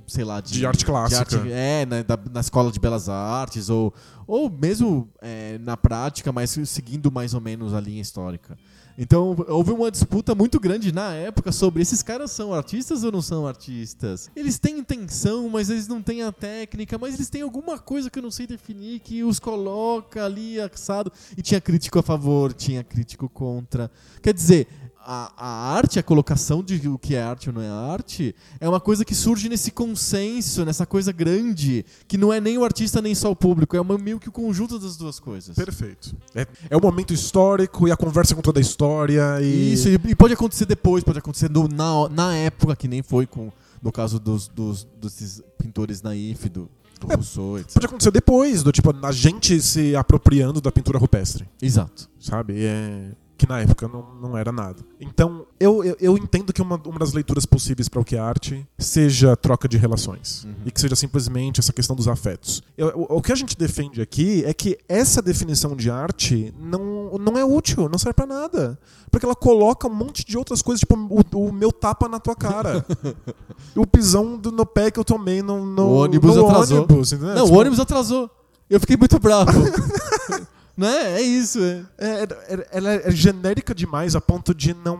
[0.06, 1.20] sei lá, de, De arte clássica.
[1.38, 3.92] arte- é, na, da- na escola de belas artes, ou,
[4.26, 8.56] ou mesmo é, na prática, mas seguindo mais ou menos a linha histórica.
[8.98, 13.20] Então, houve uma disputa muito grande na época sobre esses caras são artistas ou não
[13.20, 14.30] são artistas.
[14.34, 18.18] Eles têm intenção, mas eles não têm a técnica, mas eles têm alguma coisa que
[18.18, 21.12] eu não sei definir que os coloca ali assado.
[21.36, 23.90] E tinha crítico a favor, tinha crítico contra.
[24.22, 24.66] Quer dizer,
[25.06, 28.68] a, a arte, a colocação de o que é arte ou não é arte, é
[28.68, 33.00] uma coisa que surge nesse consenso, nessa coisa grande, que não é nem o artista
[33.00, 35.54] nem só o público, é uma, meio que o conjunto das duas coisas.
[35.54, 36.16] Perfeito.
[36.34, 39.40] É, é o momento histórico e a conversa com toda a história.
[39.40, 39.72] E...
[39.74, 43.26] Isso, e, e pode acontecer depois, pode acontecer no- na, na época, que nem foi
[43.26, 43.52] com
[43.82, 47.74] no caso dos, dos, desses pintores naif, do, do É, Rousseau, etc.
[47.74, 51.46] Pode acontecer depois, do tipo, a gente se apropriando da pintura rupestre.
[51.62, 52.08] Exato.
[52.18, 52.54] sabe?
[52.64, 54.78] É, que na época não, não era nada.
[55.00, 58.18] Então, eu, eu, eu entendo que uma, uma das leituras possíveis para o que é
[58.18, 60.44] arte seja troca de relações.
[60.44, 60.54] Uhum.
[60.64, 62.62] E que seja simplesmente essa questão dos afetos.
[62.78, 67.18] Eu- o, o que a gente defende aqui é que essa definição de arte não,
[67.18, 68.78] não é útil, não serve para nada.
[69.10, 72.34] Porque ela coloca um monte de outras coisas, tipo o, o meu tapa na tua
[72.34, 72.84] cara.
[73.76, 76.78] o pisão do, no pé que eu tomei no, no, O ônibus no atrasou.
[76.84, 78.30] ônibus, não, Tipo, o ônibus atrasou.
[78.68, 79.52] Eu fiquei muito bravo.
[80.76, 81.18] né?
[81.18, 81.58] É isso.
[81.62, 81.84] É.
[81.98, 82.22] É,
[82.54, 84.98] é- ela é genérica demais a ponto de não,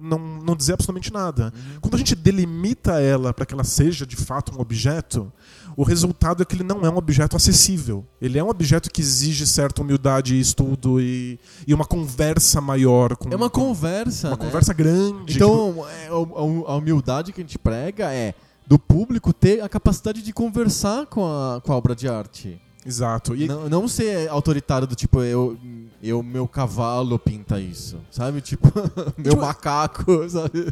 [0.00, 1.52] não, não dizer absolutamente nada.
[1.80, 5.32] Quando a gente delimita ela para que ela seja de fato um objeto,
[5.76, 8.04] o resultado é que ele não é um objeto acessível.
[8.20, 13.16] Ele é um objeto que exige certa humildade e estudo e, e uma conversa maior.
[13.16, 14.28] Com, É uma conversa.
[14.28, 14.44] uma né?
[14.44, 15.34] conversa grande.
[15.36, 18.34] Então, é, a- a humildade que a gente prega é
[18.66, 22.60] do público ter a capacidade de conversar com a, com a obra de arte.
[22.86, 23.34] Exato.
[23.34, 25.56] E, Não, não ser autoritário do tipo, eu,
[26.02, 28.40] eu meu cavalo pinta isso, sabe?
[28.40, 28.68] Tipo,
[29.16, 30.66] meu Tipo, macaco, sabe?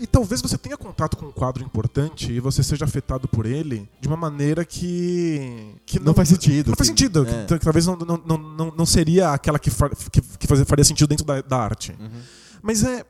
[0.00, 3.88] E talvez você tenha contato com um quadro importante e você seja afetado por ele
[4.00, 5.74] de uma maneira que.
[5.86, 7.26] que Não faz sentido, Não faz sentido.
[7.26, 7.46] É.
[7.46, 11.08] que- talvez não, não, não, não, não seria aquela que, fa- que, que faria sentido
[11.08, 11.92] dentro da, da arte.
[11.98, 12.20] Uhum.
[12.62, 13.04] Mas é.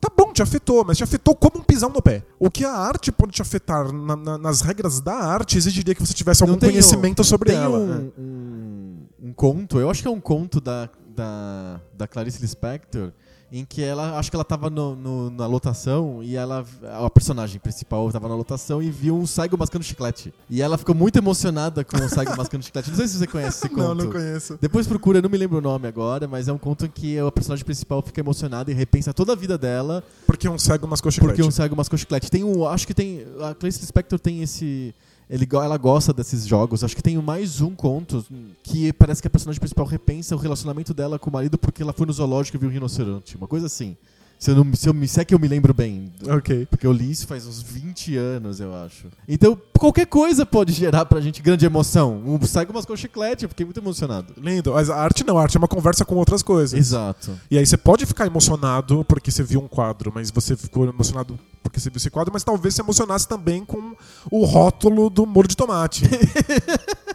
[0.00, 2.24] Tá bom, te afetou, mas te afetou como um pisão no pé.
[2.38, 6.00] O que a arte pode te afetar na- na- nas regras da arte exigiria que
[6.04, 7.78] você tivesse algum tem conhecimento sobre ela.
[7.78, 13.12] Um, um, um conto, eu acho que é um conto da, da, da Clarice Lispector,
[13.52, 16.64] em que ela, acho que ela tava no, no- na lotação e ela,
[17.02, 20.32] a personagem principal tava na lotação e viu um Saigo mascando chiclete.
[20.48, 22.90] E ela ficou muito emocionada com o Saigo mascando chiclete.
[22.90, 23.80] Não sei se você conhece esse conto.
[23.90, 24.56] Não, não conheço.
[24.60, 27.18] Depois procura, eu não me lembro o nome agora, mas é um conto em que
[27.18, 31.10] a personagem principal fica emocionada e repensa toda a vida dela Porque um cego mascou
[31.10, 31.42] porque chiclete.
[31.42, 32.30] um cego mascou chiclete.
[32.30, 34.94] Tem um, acho que tem, a Clarice Lispector tem esse,
[35.30, 36.82] ele, ela gosta desses jogos.
[36.82, 38.26] Acho que tem mais um conto
[38.64, 41.92] que parece que a personagem principal repensa o relacionamento dela com o marido porque ela
[41.92, 43.96] foi no zoológico e viu um rinoceronte, uma coisa assim.
[44.40, 46.10] Se, eu não, se, eu, se é que eu me lembro bem.
[46.26, 46.64] Ok.
[46.64, 49.08] Porque eu li isso faz uns 20 anos, eu acho.
[49.28, 52.22] Então, qualquer coisa pode gerar pra gente grande emoção.
[52.24, 54.32] Um cego mascou chiclete, eu fiquei muito emocionado.
[54.38, 54.72] Lindo.
[54.72, 56.72] Mas a arte não, a arte é uma conversa com outras coisas.
[56.72, 57.38] Exato.
[57.50, 61.38] E aí você pode ficar emocionado porque você viu um quadro, mas você ficou emocionado
[61.62, 63.94] porque você viu esse quadro, mas talvez se emocionasse também com
[64.30, 66.04] o rótulo do molho de tomate.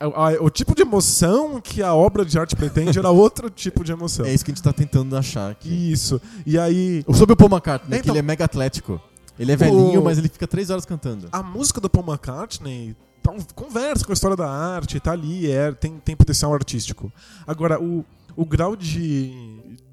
[0.00, 3.82] O- a- o tipo de emoção que a obra de arte pretende era outro tipo
[3.82, 4.24] de emoção.
[4.24, 5.68] É isso que a gente tá tentando achar aqui.
[5.92, 6.20] Isso.
[6.46, 9.00] E aí, Sobre o Paul McCartney, que Então- ele é mega atlético.
[9.38, 11.28] Ele é velhinho, O- mas ele fica três horas cantando.
[11.32, 15.50] a música do Paul McCartney tá um- conversa com a história da arte, tá ali,
[15.50, 17.12] é, tem, tem potencial artístico.
[17.46, 18.04] Agora, o,
[18.36, 19.32] o grau de,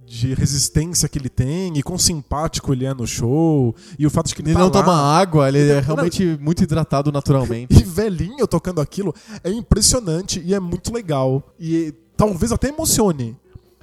[0.08, 4.28] de resistência que ele tem e quão simpático ele é no show, e o fato
[4.28, 5.82] de que ele, Ele tá não lá, toma água, ele é Não.
[5.82, 7.74] realmente muito hidratado naturalmente.
[7.74, 11.44] E velhinho tocando aquilo é impressionante e é muito legal.
[11.60, 13.36] E talvez até emocione.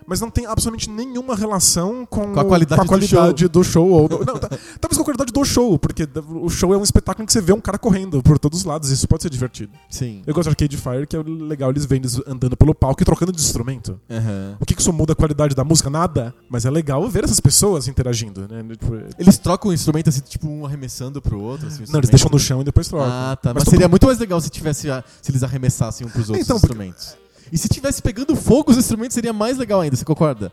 [0.07, 3.64] Mas não tem absolutamente nenhuma relação com, Com a qualidade com a do qualidade do
[3.64, 3.88] show.
[3.88, 4.48] ou do- não, tá-
[4.80, 7.40] talvez com a qualidade do show, porque o show é um espetáculo em que você
[7.40, 8.90] vê um cara correndo por todos os lados.
[8.90, 9.72] Isso pode ser divertido.
[9.88, 10.22] Sim.
[10.26, 13.05] Eu gosto de Arcade Fire, que é legal, eles vêm eles andando pelo palco e
[13.05, 13.98] trocando de instrumento.
[14.11, 14.57] Aham.
[14.61, 15.88] O que, que isso muda a qualidade da música?
[15.90, 16.34] Nada.
[16.50, 18.62] Mas é legal ver essas pessoas interagindo, né?
[18.72, 21.66] Tipo, Eles trocam o instrumento assim, tipo, um arremessando pro outro.
[21.68, 23.09] Assim, não, eles deixam no chão e depois trocam.
[23.11, 23.53] Ah, tá.
[23.55, 26.44] Mas, Mas seria muito mais legal se tivesse a- se eles arremessassem um pros outros
[26.46, 27.16] Então, porque- instrumentos.
[27.53, 30.50] E se tivesse pegando fogo os instrumentos, seria mais legal ainda, você concorda?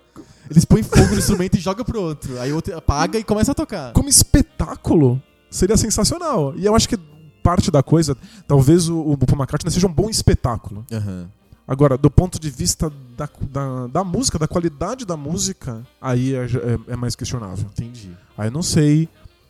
[0.50, 2.38] Eles põem fogo no instrumento e jogam pro outro.
[2.42, 3.94] Aí o outro apaga e começa a tocar.
[3.94, 6.54] como espetáculo, seria sensacional.
[6.58, 6.98] E eu acho que
[7.42, 10.86] parte da coisa, talvez o, o Paul McCartney seja um bom espetáculo.
[10.92, 11.30] Aham.
[11.68, 16.46] Agora, do ponto de vista da, da, da música, da qualidade da música, aí é,
[16.46, 17.68] é- é mais questionável.
[17.72, 18.10] Entendi.
[18.36, 19.08] Aí eu não sei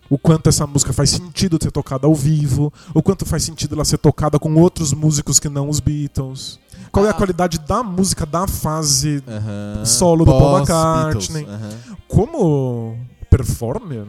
[0.09, 3.85] o quanto essa música faz sentido ser tocada ao vivo, o quanto faz sentido ela
[3.85, 6.59] ser tocada com outros músicos que não os Beatles.
[6.91, 7.13] Qual é a Ah.
[7.13, 9.23] qualidade da música da fase.
[9.85, 10.57] Solo do Paul.
[10.57, 11.45] McCartney.
[12.07, 12.97] Como
[13.29, 14.05] performer?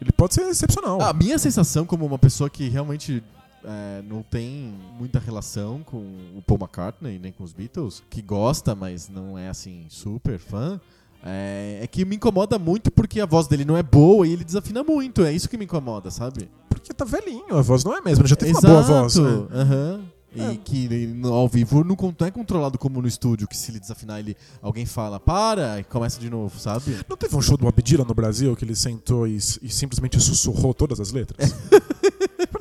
[0.00, 1.00] Ele pode ser excepcional.
[1.02, 3.22] A minha sensação como uma pessoa que realmente
[3.64, 5.98] é, não tem muita relação com
[6.36, 10.80] o Paul McCartney nem com os Beatles, que gosta, mas não é assim super fã,
[11.24, 14.44] é, é que me incomoda muito porque a voz dele não é boa e ele
[14.44, 15.22] desafina muito.
[15.22, 16.48] É isso que me incomoda, sabe?
[16.68, 18.22] Porque tá velhinho, a voz não é mesmo.
[18.22, 19.16] Ele já teve uma boa voz.
[19.16, 19.46] Né?
[19.52, 20.04] Aham.
[20.34, 20.56] E É.
[20.62, 20.88] que
[21.24, 21.96] ao vivo não,
[22.26, 26.20] é controlado como no estúdio, que se ele desafinar, ele, alguém fala, para, e começa
[26.20, 26.98] de novo, sabe?
[27.08, 30.20] Não teve um show do Bob Dylan no Brasil que ele sentou e, e simplesmente
[30.20, 31.54] sussurrou todas as letras?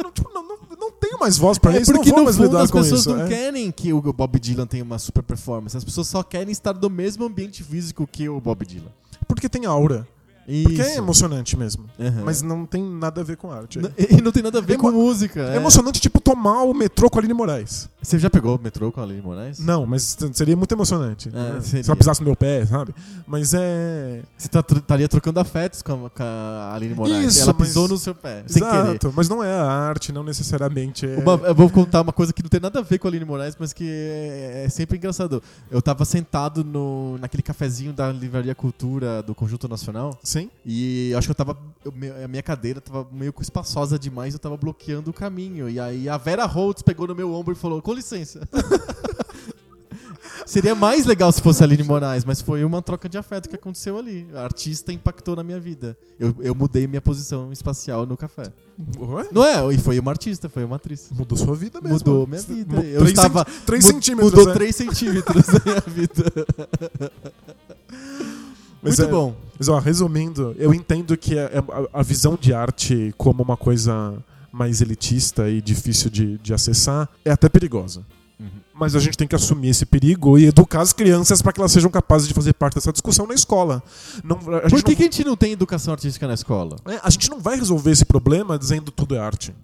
[1.18, 2.48] não, não, não, não mais voz pra é isso, não porque vou no mais fundo
[2.48, 3.10] lidar as com pessoas isso.
[3.10, 3.28] não é.
[3.28, 6.90] querem que o Bob Dylan tenha uma super performance, as pessoas só querem estar no
[6.90, 8.92] mesmo ambiente físico que o Bob Dylan.
[9.28, 10.08] Porque tem aura.
[10.48, 10.64] Isso.
[10.64, 11.86] Porque é emocionante mesmo.
[12.00, 12.22] Aham.
[12.24, 13.80] Mas não tem nada a ver com arte.
[13.80, 15.42] N- E não tem nada a ver Emo- com música.
[15.42, 15.56] É é.
[15.58, 17.90] emocionante, tipo, tomar o metrô com a Aline Moraes.
[18.02, 19.60] Você já pegou o metrô com a Aline Moraes?
[19.60, 21.28] Não, mas seria muito emocionante.
[21.30, 21.62] É, né?
[21.62, 22.96] Se ela pisasse no meu pé, sabe?
[23.28, 24.22] Mas é.
[24.38, 27.26] Você tá estaria trocando afetos com a, com a Aline Moraes.
[27.36, 28.86] Isso, Ela mas- pisou no seu pé, sem querer.
[28.92, 31.18] Exato, mas não é a arte, não necessariamente é.
[31.18, 33.26] Uma- eu vou contar uma coisa que não tem nada a ver com a Aline
[33.26, 35.44] Moraes, mas que é, é sempre engraçado.
[35.70, 40.37] Eu tava sentado no, naquele cafezinho da Livraria Cultura do Conjunto Nacional Sim?
[40.66, 41.58] E eu acho que eu tava.
[41.86, 45.70] eu- a minha cadeira tava meio espaçosa demais, eu tava bloqueando o caminho.
[45.70, 48.48] E aí a Vera Holtz pegou no meu ombro e falou: com licença.
[50.46, 53.56] Seria mais legal se fosse a Aline Moraes, mas foi uma troca de afeto que
[53.56, 54.26] aconteceu ali.
[54.34, 55.98] A artista impactou na minha vida.
[56.18, 58.44] Eu, eu mudei minha posição espacial no café.
[58.98, 59.28] Ué?
[59.30, 59.74] Não é?
[59.74, 61.10] E foi uma artista, foi uma atriz.
[61.12, 61.98] Mudou sua vida mesmo.
[61.98, 62.78] Mudou minha vida.
[62.78, 63.44] Mu- Eu três estava.
[63.46, 64.32] centi- três mu- centímetros.
[64.32, 64.54] Mudou né?
[64.54, 66.24] 3 centímetros da minha vida.
[68.88, 69.36] Mas Muito é- bom.
[69.60, 71.58] Mas, ó, resumindo, eu entendo que é- é
[71.94, 74.14] a, a visão de arte como uma coisa
[74.52, 78.04] mais elitista e difícil de, de acessar é até perigosa.
[78.40, 78.48] Uhum.
[78.74, 81.72] Mas a gente tem que assumir esse perigo e educar as crianças para que elas
[81.72, 83.82] sejam capazes de fazer parte dessa discussão na escola.
[84.24, 86.76] Não, Por que, não, que a gente não tem educação artística na escola?
[86.86, 89.56] é, a gente não vai resolver esse problema dizendo tudo é arte.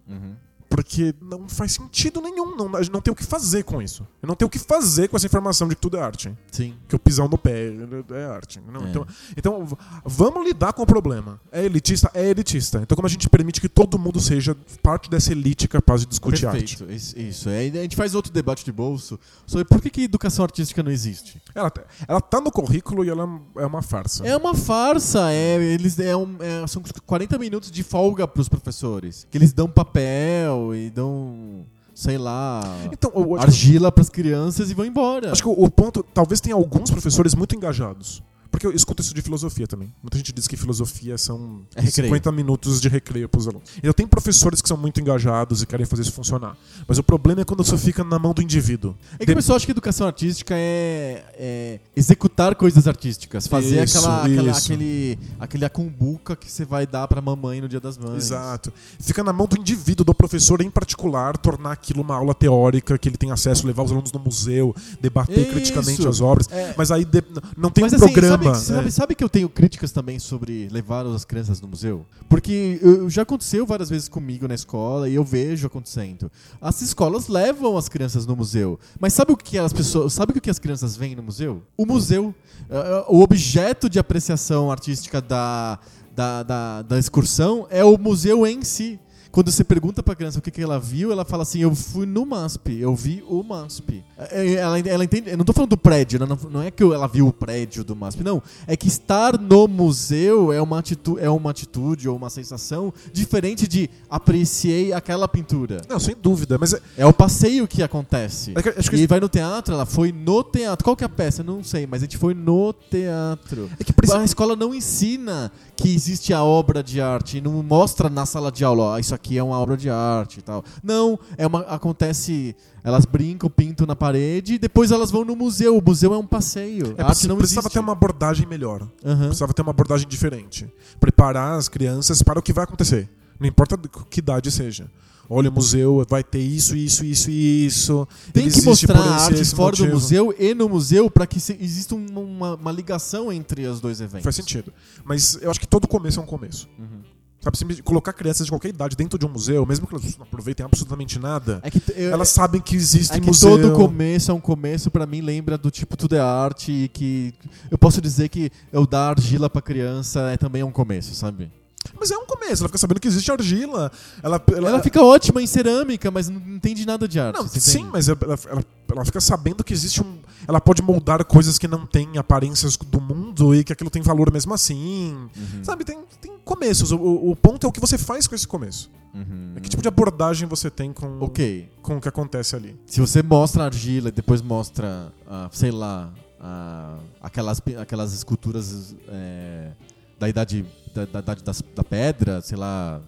[0.75, 2.55] Porque não faz sentido nenhum.
[2.55, 4.07] Não, a gente não tem o que fazer com isso.
[4.21, 6.35] Eu não tenho o que fazer com essa informação de que tudo é arte.
[6.51, 6.73] Sim.
[6.87, 7.71] Que o pisão no pé
[8.11, 8.59] é arte.
[8.67, 8.89] Não, É.
[8.89, 9.07] Então,
[9.37, 9.67] então,
[10.03, 11.39] vamos lidar com o problema.
[11.51, 12.09] É elitista?
[12.15, 12.79] É elitista.
[12.81, 16.47] Então, como a gente permite que todo mundo seja parte dessa elite capaz de discutir
[16.47, 16.77] arte?
[16.77, 16.91] Perfeito.
[16.91, 17.19] Isso.
[17.19, 17.49] isso.
[17.49, 20.91] É, a gente faz outro debate de bolso sobre por que, que educação artística não
[20.91, 21.39] existe.
[21.53, 24.25] Ela, tá- ela tá no currículo e ela é uma farsa.
[24.25, 25.31] É uma farsa.
[25.31, 29.27] É, eles, é um- é- são 40 minutos de folga pros professores.
[29.29, 32.61] Que eles dão papel e dão, sei lá,
[32.91, 35.31] Então, eu, argila pras crianças e vão embora.
[35.31, 38.21] Acho que o, o ponto, talvez tenha alguns professores muito engajados.
[38.53, 39.91] Porque eu escuto isso de filosofia também.
[40.03, 42.07] Muita gente diz que filosofia são É recreio.
[42.09, 43.67] 50 minutos de recreio pros alunos.
[43.79, 46.55] Então tem professores que são muito engajados e querem fazer isso funcionar.
[46.87, 48.95] Mas o problema é quando isso fica na mão do indivíduo.
[49.19, 53.97] É que o pessoal acha que educação artística é, é executar coisas artísticas, fazer Isso,
[53.97, 54.59] aquela, aquela- isso.
[54.71, 58.25] aquele aquele acumbuca que você vai dar pra mamãe no Dia das Mães.
[58.25, 58.71] Exato.
[58.99, 63.09] Fica na mão do indivíduo, do professor em particular, tornar aquilo uma aula teórica, que
[63.09, 65.49] ele tem acesso, levar os alunos no museu, debater Isso.
[65.51, 66.47] criticamente as obras.
[66.51, 66.75] É.
[66.77, 67.23] Mas aí de-
[67.57, 68.42] não tem Mas um assim, programa.
[68.43, 68.91] Sabe, sabe, é.
[68.91, 72.05] sabe que eu tenho críticas também sobre levar as crianças no museu?
[72.29, 76.31] Porque eu- já aconteceu várias vezes comigo na escola e eu vejo acontecendo.
[76.61, 78.79] As escolas levam as crianças no museu.
[78.99, 80.13] Mas sabe o que as pessoas.
[80.13, 81.63] Sabe o que as crianças veem no museu?
[81.77, 82.33] O museu.
[82.69, 85.79] Ah, O objeto de apreciação artística da,
[86.15, 88.99] da, da, da excursão é o museu em si.
[89.33, 92.05] Quando você pergunta pra criança o que, que ela viu, ela fala assim: Eu fui
[92.05, 94.03] no MASP, eu vi o MASP.
[94.29, 95.31] É, Ela, ela entende.
[95.31, 97.95] Eu não tô falando do prédio, não, não é que ela viu o prédio do
[97.95, 98.43] MASP, não.
[98.67, 103.67] É que estar no museu é uma, atitu é uma atitude ou uma sensação diferente
[103.67, 105.81] de apreciei aquela pintura.
[105.89, 106.57] Não, sem dúvida.
[106.59, 108.53] Mas é, É o passeio que acontece.
[108.55, 110.83] é que- acho que E vai no teatro, ela foi no teatro.
[110.83, 111.41] Qual que é a peça?
[111.41, 113.67] Eu Não sei, mas a gente foi no teatro.
[113.79, 118.09] É que precisa- A escola não ensina que existe a obra de arte, não mostra
[118.11, 120.63] na sala de aula, ó, isso aqui é uma obra de arte e tal.
[120.83, 125.77] Não, é uma acontece, elas brincam, pintam na parede e depois elas vão no museu.
[125.77, 126.93] O museu é um passeio.
[126.97, 127.69] É, precisava existe.
[127.69, 128.87] ter uma abordagem melhor.
[129.05, 129.25] Aham.
[129.27, 130.67] Precisava ter uma abordagem diferente.
[130.99, 133.09] Preparar as crianças para o que vai acontecer.
[133.39, 133.77] Não importa
[134.09, 134.89] que idade seja.
[135.29, 138.07] Olha, o museu vai ter isso, isso, isso e isso.
[138.33, 139.87] Tem Ele que mostrar a arte fora motivo.
[139.87, 144.01] do museu e no museu para que exista um- uma, uma ligação entre os dois
[144.01, 144.23] eventos.
[144.23, 144.73] Faz sentido.
[145.03, 146.67] Mas eu acho que todo começo é um começo.
[146.77, 146.99] Uhum.
[147.43, 150.25] Sabe, se colocar crianças de qualquer idade dentro de um museu, mesmo que elas não
[150.25, 153.49] aproveitem absolutamente nada, É que eu- elas sabem que existe É que museu.
[153.57, 157.33] todo começo é um começo, pra mim, lembra do tipo tudo é arte e que
[157.69, 161.51] eu posso dizer que eu dar argila pra criança é também um começo, sabe?
[161.99, 162.61] Mas é um começo.
[162.63, 163.91] Ela fica sabendo que existe argila.
[164.21, 167.37] Ela, ela, Ela fica ótima em cerâmica, mas não entende nada de arte.
[167.39, 168.17] Não, sim, mas ela,
[168.49, 170.17] ela- ela fica sabendo que existe um.
[170.47, 174.31] Ela pode moldar coisas que não têm aparências do mundo e que aquilo tem valor
[174.31, 175.13] mesmo assim.
[175.35, 175.63] Uhum.
[175.63, 176.91] Sabe, tem, tem começos.
[176.91, 178.91] O, o- ponto é o que você faz com esse começo.
[179.13, 179.53] Uhum.
[179.55, 181.69] É que tipo de abordagem você tem com, Ok.
[181.81, 182.75] com o que acontece ali.
[182.85, 188.95] Se você mostra a argila e depois mostra, ah, sei lá, ah, aquelas, aquelas esculturas
[189.07, 189.71] é,
[190.19, 193.01] da idade da, da, idade das- da pedra, sei lá,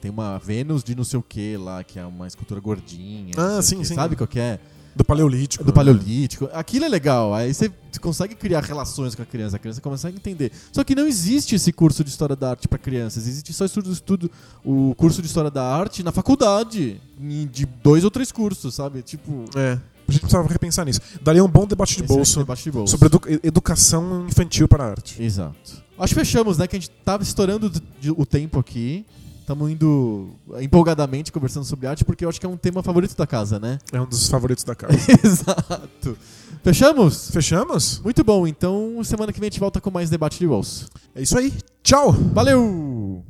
[0.00, 3.32] tem uma Vênus de não sei o que lá, que é uma escultura gordinha.
[3.36, 3.94] Ah, sim, sim.
[3.94, 4.58] Sabe qual que é?
[4.94, 5.64] Do Paleolítico.
[5.64, 6.50] Do Paleolítico.
[6.52, 7.32] Aquilo é legal.
[7.32, 9.56] Aí você consegue criar relações com a criança.
[9.56, 10.52] A criança consegue entender.
[10.70, 13.26] Só que não existe esse curso de História da Arte para crianças.
[13.26, 14.30] Existe só estudo, estudo,
[14.62, 17.00] o curso de História da Arte na faculdade.
[17.18, 19.00] De dois ou três cursos, sabe?
[19.00, 19.46] Tipo...
[19.56, 19.78] É.
[20.06, 21.00] A gente precisava repensar nisso.
[21.22, 22.90] Daria um bom debate de é bolso debate de bolso.
[22.98, 25.22] sobre edu- educação infantil para a arte.
[25.22, 25.81] Exato.
[25.98, 26.66] Acho que fechamos, né?
[26.66, 27.70] Que a gente tava estourando
[28.16, 29.04] o tempo aqui.
[29.40, 30.30] Estamos indo
[30.60, 33.78] empolgadamente conversando sobre arte, porque eu acho que é um tema favorito da casa, né?
[33.92, 34.96] É um dos favoritos da casa.
[35.22, 36.16] Exato.
[36.62, 37.30] Fechamos?
[37.30, 38.00] Fechamos?
[38.04, 38.46] Muito bom.
[38.46, 40.88] Então, semana que vem a gente volta com mais debate de bolso.
[41.14, 41.52] É isso aí.
[41.82, 42.12] Tchau!
[42.12, 43.24] Valeu!